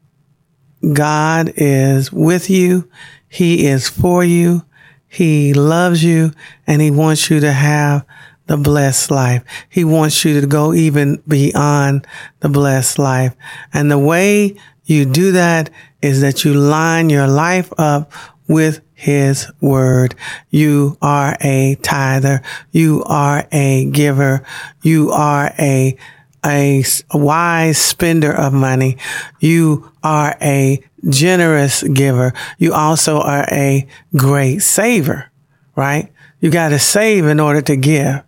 God 0.93 1.53
is 1.57 2.11
with 2.11 2.49
you. 2.49 2.91
He 3.29 3.67
is 3.67 3.89
for 3.89 4.25
you. 4.25 4.65
He 5.09 5.53
loves 5.53 6.03
you 6.03 6.33
and 6.67 6.81
he 6.81 6.91
wants 6.91 7.31
you 7.31 7.41
to 7.41 7.53
have 7.53 8.05
the 8.47 8.57
blessed 8.57 9.11
life. 9.11 9.43
He 9.69 9.85
wants 9.85 10.25
you 10.25 10.41
to 10.41 10.47
go 10.47 10.73
even 10.73 11.23
beyond 11.27 12.07
the 12.41 12.49
blessed 12.49 12.99
life. 12.99 13.35
And 13.73 13.91
the 13.91 13.99
way 13.99 14.57
you 14.85 15.05
do 15.05 15.33
that 15.33 15.71
is 16.01 16.21
that 16.21 16.45
you 16.45 16.55
line 16.55 17.11
your 17.11 17.27
life 17.27 17.73
up 17.77 18.13
with 18.49 18.81
his 18.95 19.51
word. 19.61 20.15
You 20.51 20.97
are 21.03 21.37
a 21.41 21.77
tither. 21.83 22.43
You 22.71 23.03
are 23.05 23.47
a 23.53 23.87
giver. 23.87 24.45
You 24.83 25.11
are 25.11 25.53
a, 25.59 25.97
a 26.45 26.85
wise 27.13 27.79
spender 27.79 28.33
of 28.33 28.53
money. 28.53 28.97
You 29.41 29.93
are 30.03 30.37
a 30.41 30.83
generous 31.09 31.83
giver. 31.83 32.33
You 32.59 32.73
also 32.73 33.19
are 33.19 33.47
a 33.51 33.87
great 34.17 34.61
saver, 34.61 35.31
right? 35.75 36.13
You 36.41 36.51
got 36.51 36.69
to 36.69 36.79
save 36.79 37.27
in 37.27 37.41
order 37.41 37.61
to 37.63 37.77
give. 37.77 38.23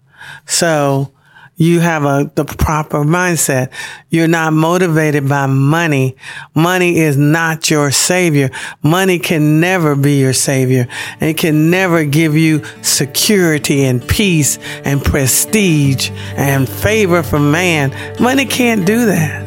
So 0.46 1.12
you 1.58 1.80
have 1.80 2.04
a 2.04 2.30
the 2.36 2.44
proper 2.44 2.98
mindset. 2.98 3.72
You're 4.10 4.28
not 4.28 4.52
motivated 4.52 5.28
by 5.28 5.46
money. 5.46 6.16
Money 6.54 7.00
is 7.00 7.16
not 7.16 7.68
your 7.68 7.90
savior. 7.90 8.50
Money 8.80 9.18
can 9.18 9.58
never 9.58 9.96
be 9.96 10.20
your 10.20 10.32
savior. 10.32 10.86
It 11.20 11.36
can 11.36 11.68
never 11.68 12.04
give 12.04 12.36
you 12.36 12.62
security 12.82 13.84
and 13.84 14.06
peace 14.06 14.58
and 14.84 15.04
prestige 15.04 16.10
and 16.36 16.68
favor 16.68 17.24
from 17.24 17.50
man. 17.50 17.92
Money 18.20 18.46
can't 18.46 18.86
do 18.86 19.06
that. 19.06 19.44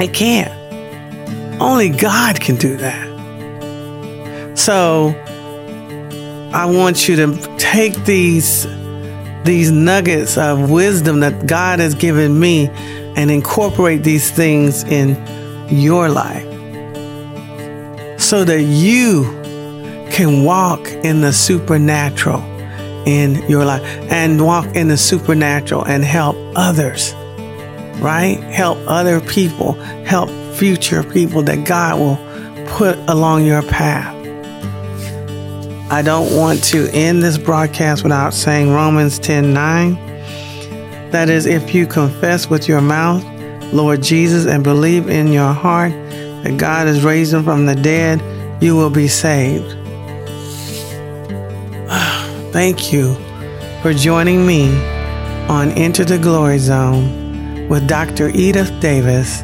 It 0.00 0.12
can't. 0.12 0.52
Only 1.62 1.90
God 1.90 2.40
can 2.40 2.56
do 2.56 2.76
that. 2.78 4.58
So 4.58 5.14
I 6.52 6.66
want 6.66 7.08
you 7.08 7.14
to 7.16 7.56
take 7.56 7.94
these 8.04 8.66
these 9.44 9.70
nuggets 9.70 10.36
of 10.38 10.70
wisdom 10.70 11.20
that 11.20 11.46
God 11.46 11.78
has 11.78 11.94
given 11.94 12.38
me 12.38 12.68
and 13.16 13.30
incorporate 13.30 14.02
these 14.02 14.30
things 14.30 14.82
in 14.84 15.10
your 15.68 16.08
life 16.08 16.44
so 18.20 18.44
that 18.44 18.62
you 18.62 19.24
can 20.10 20.44
walk 20.44 20.88
in 20.88 21.20
the 21.20 21.32
supernatural 21.32 22.40
in 23.06 23.34
your 23.50 23.64
life 23.64 23.82
and 24.10 24.44
walk 24.44 24.64
in 24.74 24.88
the 24.88 24.96
supernatural 24.96 25.84
and 25.86 26.04
help 26.04 26.36
others, 26.56 27.12
right? 28.00 28.38
Help 28.50 28.78
other 28.86 29.20
people, 29.20 29.72
help 30.04 30.30
future 30.54 31.02
people 31.02 31.42
that 31.42 31.66
God 31.66 31.98
will 31.98 32.66
put 32.68 32.96
along 33.08 33.44
your 33.44 33.62
path. 33.62 34.23
I 35.90 36.00
don't 36.02 36.34
want 36.34 36.64
to 36.64 36.88
end 36.92 37.22
this 37.22 37.36
broadcast 37.36 38.04
without 38.04 38.32
saying 38.32 38.70
Romans 38.70 39.18
10 39.18 39.52
9. 39.52 39.94
That 41.10 41.28
is, 41.28 41.44
if 41.44 41.74
you 41.74 41.86
confess 41.86 42.48
with 42.48 42.66
your 42.66 42.80
mouth, 42.80 43.22
Lord 43.72 44.02
Jesus, 44.02 44.46
and 44.46 44.64
believe 44.64 45.08
in 45.10 45.30
your 45.30 45.52
heart 45.52 45.92
that 45.92 46.56
God 46.56 46.88
is 46.88 47.04
raised 47.04 47.34
him 47.34 47.44
from 47.44 47.66
the 47.66 47.74
dead, 47.74 48.22
you 48.62 48.74
will 48.74 48.88
be 48.88 49.08
saved. 49.08 49.72
Thank 52.52 52.90
you 52.90 53.14
for 53.82 53.92
joining 53.92 54.46
me 54.46 54.74
on 55.48 55.70
Enter 55.72 56.04
the 56.04 56.18
Glory 56.18 56.58
Zone 56.58 57.68
with 57.68 57.86
Dr. 57.86 58.30
Edith 58.30 58.72
Davis, 58.80 59.42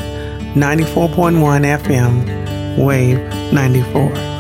94.1 0.57 1.37
FM, 1.83 2.85
Wave 2.85 3.19
94. 3.53 4.40